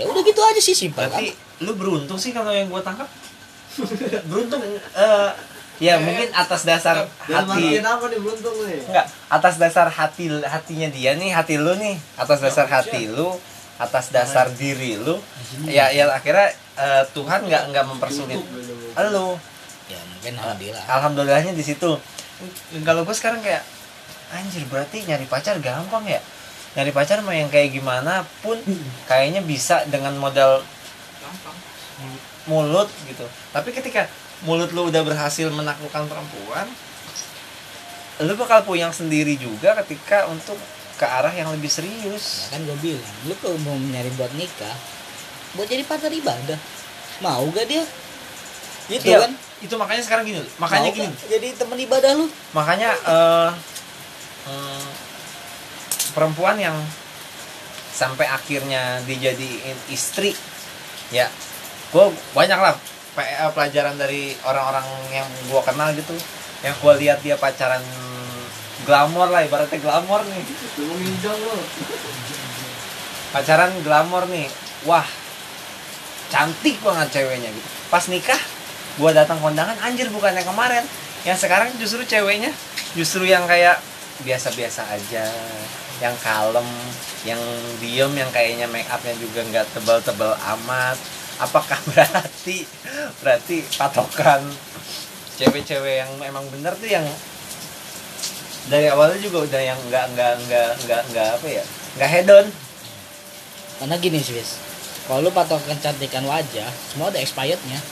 [0.00, 3.08] Ya udah gitu aja sih simpel kan berarti lu beruntung sih kalau yang gua tangkap
[4.30, 5.30] beruntung eh,
[5.80, 7.80] ya mungkin atas dasar hati.
[7.80, 8.84] apa nih beruntung nih?
[8.90, 11.96] enggak atas dasar hati hatinya dia nih hati lu nih.
[12.18, 13.38] Atas dasar hati lu
[13.80, 15.16] atas dasar diri lu.
[15.64, 18.42] Ya ya akhirnya eh, Tuhan nggak nggak mempersulit
[19.08, 19.28] lu.
[19.88, 20.84] Ya mungkin alhamdulillah.
[20.84, 21.96] Alhamdulillahnya di situ.
[22.84, 23.64] Kalau gue sekarang kayak
[24.30, 26.20] anjir berarti nyari pacar gampang ya?
[26.76, 28.60] Nyari pacar mah yang kayak gimana pun
[29.10, 30.62] kayaknya bisa dengan modal
[32.50, 33.22] mulut gitu.
[33.54, 34.10] Tapi ketika
[34.42, 36.66] mulut lu udah berhasil menaklukkan perempuan
[38.20, 40.58] lu bakal puyang sendiri juga ketika untuk
[40.98, 42.50] ke arah yang lebih serius.
[42.50, 44.76] Ya kan gue bilang lu kalau mau nyari buat nikah
[45.56, 46.58] buat jadi partner ibadah.
[47.24, 47.84] Mau gak dia?
[48.90, 49.32] Gitu Iya, kan?
[49.60, 51.08] itu makanya sekarang gini makanya Mau gini.
[51.14, 52.26] gak jadi temen ibadah lu?
[52.52, 53.50] Makanya eh
[54.48, 54.84] hmm,
[56.12, 56.76] perempuan yang
[57.92, 60.32] sampai akhirnya dijadiin istri
[61.12, 61.28] ya
[61.90, 62.74] gue banyak lah
[63.18, 66.14] eh, pelajaran dari orang-orang yang gue kenal gitu.
[66.60, 67.82] Yang gue lihat dia pacaran
[68.84, 70.42] glamor lah ibaratnya glamor nih.
[73.30, 74.48] Pacaran glamor nih.
[74.88, 75.04] Wah
[76.30, 77.68] cantik banget ceweknya gitu.
[77.90, 78.38] Pas nikah
[78.98, 80.86] gua datang kondangan anjir bukan yang kemarin.
[81.26, 82.54] Yang sekarang justru ceweknya
[82.96, 83.82] justru yang kayak
[84.24, 85.26] biasa-biasa aja.
[86.00, 86.68] Yang kalem
[87.28, 87.42] yang
[87.84, 90.96] diem yang kayaknya make upnya juga nggak tebal-tebal amat
[91.40, 92.68] apakah berarti
[93.24, 94.44] berarti patokan
[95.40, 97.06] cewek-cewek yang emang bener tuh yang
[98.68, 101.64] dari awalnya juga udah yang nggak nggak nggak nggak nggak apa ya
[101.96, 102.46] nggak hedon
[103.80, 104.44] karena gini sih
[105.10, 107.82] kalau lu patokan kecantikan wajah semua ada expirednya.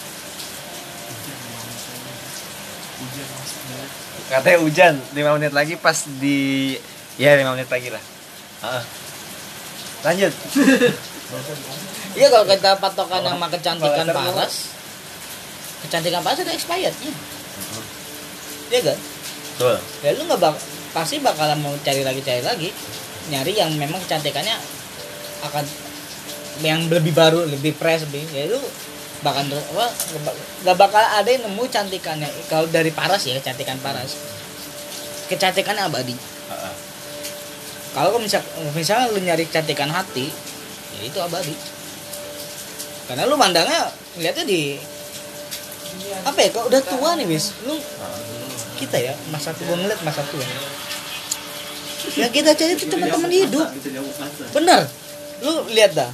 [4.31, 6.79] Katanya hujan 5 menit lagi pas di
[7.19, 7.99] ya 5 menit lagi lah.
[8.63, 8.85] Heeh.
[9.99, 10.31] lanjut
[12.19, 14.55] iya kalau kita patokan sama kecantikan paras
[15.87, 17.15] kecantikan paras ada expirednya
[18.75, 18.83] iya.
[18.83, 18.99] Kan?
[19.59, 19.77] Betul.
[20.07, 20.55] Ya lu nggak bak
[20.95, 22.71] pasti bakalan mau cari lagi cari lagi.
[23.35, 24.55] Nyari yang memang kecantikannya
[25.43, 25.67] akan
[26.63, 28.59] yang lebih baru lebih fresh lebih ya lu
[29.19, 29.87] bahkan apa
[30.63, 32.31] nggak bakal ada yang nemu cantikannya.
[32.47, 34.15] Kalau dari paras ya kecantikan paras.
[35.27, 36.15] Kecantikannya abadi.
[36.49, 36.75] Heeh.
[37.93, 38.41] kalau misal
[38.73, 40.31] misalnya lu nyari cantikan hati
[40.97, 41.51] ya itu abadi
[43.09, 43.89] karena lu mandangnya
[44.21, 44.77] lihatnya di
[46.23, 47.75] apa ya kalau udah tua nih bis lu
[48.79, 50.45] kita ya masa tua ngeliat masa tua
[52.17, 53.69] yang kita cari itu teman-teman hidup.
[54.55, 54.81] Bener.
[55.45, 56.11] Lu lihat dah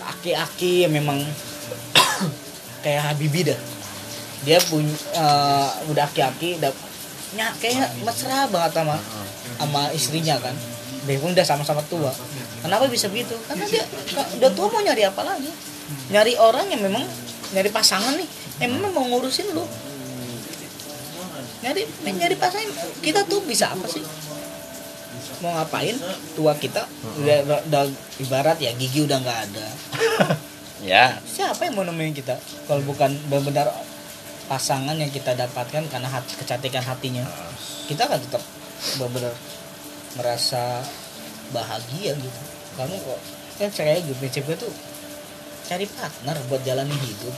[0.00, 1.20] aki-aki yang memang
[2.84, 3.60] kayak Habibie dah.
[4.42, 6.72] Dia punya eh, udah aki-aki udah
[7.30, 8.96] nya kayak mesra banget sama
[9.60, 10.56] sama istrinya kan.
[11.04, 12.12] Pun udah sama-sama tua.
[12.60, 13.36] Kenapa bisa begitu?
[13.48, 13.84] Karena dia
[14.40, 15.50] udah tua mau nyari apa lagi
[16.10, 17.04] nyari orang yang memang
[17.54, 18.28] nyari pasangan nih
[18.62, 19.64] yang memang mau ngurusin lu.
[21.60, 22.68] Nyari nyari pasangan
[23.04, 24.04] kita tuh bisa apa sih?
[25.40, 25.96] Mau ngapain?
[26.36, 26.84] Tua kita
[27.20, 27.84] udah, udah
[28.20, 29.66] ibarat ya gigi udah nggak ada.
[30.80, 31.20] Ya.
[31.28, 33.68] Siapa yang mau nemenin kita kalau bukan benar-benar
[34.48, 37.20] pasangan yang kita dapatkan karena hati, kecantikan hatinya?
[37.84, 38.40] Kita kan tetap
[38.96, 39.36] benar-benar
[40.16, 40.80] merasa
[41.52, 42.40] bahagia gitu.
[42.80, 43.20] Kamu kok
[43.60, 44.72] kan saya gitu prinsip gue tuh
[45.70, 47.34] cari partner buat jalani hidup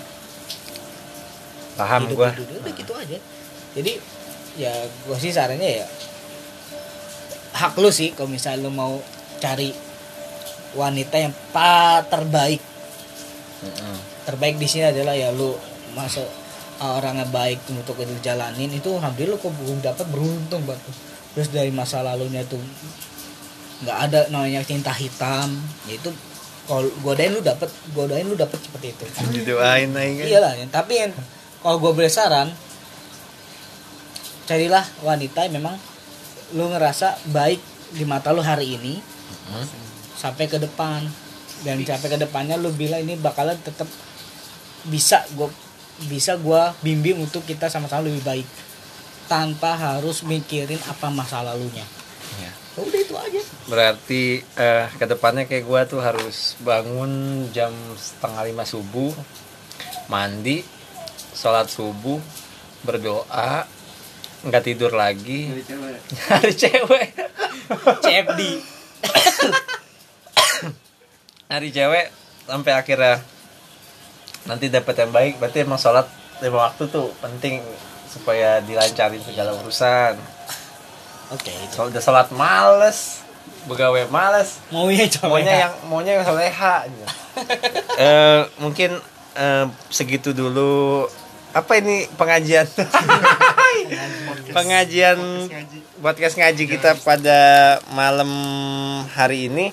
[1.76, 3.18] paham hidup, gua hidup, udah gitu aja
[3.76, 3.92] jadi
[4.56, 5.86] ya gue sih sarannya ya
[7.52, 8.96] hak lu sih kalau misalnya lu mau
[9.36, 9.76] cari
[10.72, 12.60] wanita yang pa terbaik
[13.60, 13.96] Mm-mm.
[14.24, 15.52] terbaik di sini adalah ya lu
[15.92, 16.24] masuk
[16.80, 20.96] orangnya baik untuk itu jalanin itu alhamdulillah lu kok belum dapat beruntung banget tuh.
[21.36, 22.60] terus dari masa lalunya tuh
[23.84, 25.52] nggak ada namanya cinta hitam
[25.86, 26.10] ya itu
[26.62, 29.04] kalau godain lu dapat godain lu dapat seperti itu.
[29.34, 30.26] Didoain aing kan?
[30.26, 30.66] Iyalah ya.
[30.70, 31.12] tapi yang
[31.62, 32.50] kalau gue beri saran
[34.46, 35.74] carilah wanita yang memang
[36.54, 37.58] lu ngerasa baik
[37.94, 39.02] di mata lu hari ini
[40.18, 41.02] sampai ke depan.
[41.62, 43.86] Dan sampai ke depannya lu bilang ini bakalan tetap
[44.90, 45.46] bisa gue
[46.10, 48.46] bisa gua bimbing untuk kita sama-sama lebih baik.
[49.30, 51.86] Tanpa harus mikirin apa masa lalunya
[52.40, 52.48] Ya.
[52.48, 58.42] Ya udah itu aja berarti eh ke depannya kayak gua tuh harus bangun jam setengah
[58.50, 59.14] lima subuh
[60.10, 60.66] mandi
[61.32, 62.18] sholat subuh
[62.82, 63.64] berdoa
[64.42, 65.54] nggak tidur lagi.
[66.10, 67.08] Nyari cewek.
[68.04, 68.40] CFD
[71.52, 72.06] nyari cewek
[72.48, 73.20] sampai akhirnya
[74.48, 76.08] nanti dapat yang baik berarti emang sholat
[76.40, 77.60] lima waktu tuh penting
[78.08, 80.16] supaya dilancarin segala urusan.
[81.32, 83.21] Oke kalau udah sholat males
[83.66, 84.58] begawe males.
[84.74, 87.06] Maunya coba maunya yang maunya yang soleha gitu.
[87.92, 89.00] Eh, mungkin
[89.36, 91.08] eh, segitu dulu.
[91.52, 92.68] Apa ini pengajian?
[94.52, 95.18] Pengajian.
[96.00, 96.64] Podcast ngaji.
[96.68, 97.40] kita pada
[97.92, 98.28] malam
[99.16, 99.72] hari ini.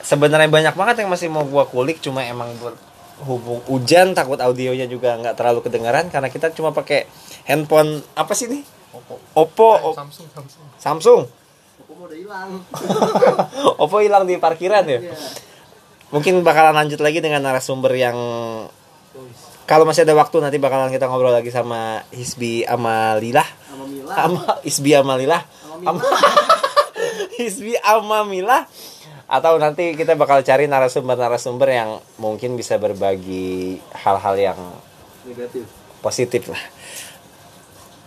[0.00, 5.14] Sebenarnya banyak banget yang masih mau gua kulik cuma emang berhubung hujan takut audionya juga
[5.20, 7.06] nggak terlalu kedengaran karena kita cuma pakai
[7.46, 9.14] handphone apa sih nih Oppo.
[9.32, 9.70] Oppo.
[9.92, 10.64] Op- Samsung Samsung.
[10.76, 11.20] Samsung
[12.02, 12.50] Aku udah hilang.
[13.86, 15.14] Oppo hilang di parkiran ya Iya.
[16.10, 18.18] mungkin bakalan lanjut lagi dengan narasumber yang
[19.64, 23.46] kalau masih ada waktu nanti bakalan kita ngobrol lagi sama Hisbi Amalilah
[24.10, 25.46] sama Hisbi Amalilah.
[27.38, 28.66] Hisbi Amamilah
[29.30, 34.58] atau nanti kita bakal cari narasumber-narasumber yang mungkin bisa berbagi hal-hal yang
[35.22, 35.70] Negatif.
[36.02, 36.60] positif lah.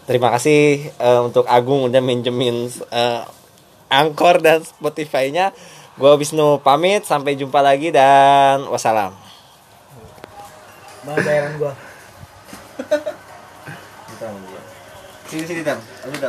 [0.03, 3.23] Terima kasih eh, untuk Agung udah minjemin eh,
[3.89, 5.55] Angkor dan Spotify-nya.
[5.95, 9.15] Gua Wisnu pamit, sampai jumpa lagi dan wassalam.
[11.07, 11.73] Mana bayaran gua.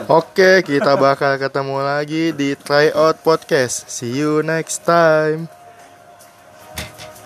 [0.09, 3.86] Oke, kita bakal ketemu lagi di Tryout Podcast.
[3.92, 5.50] See you next time.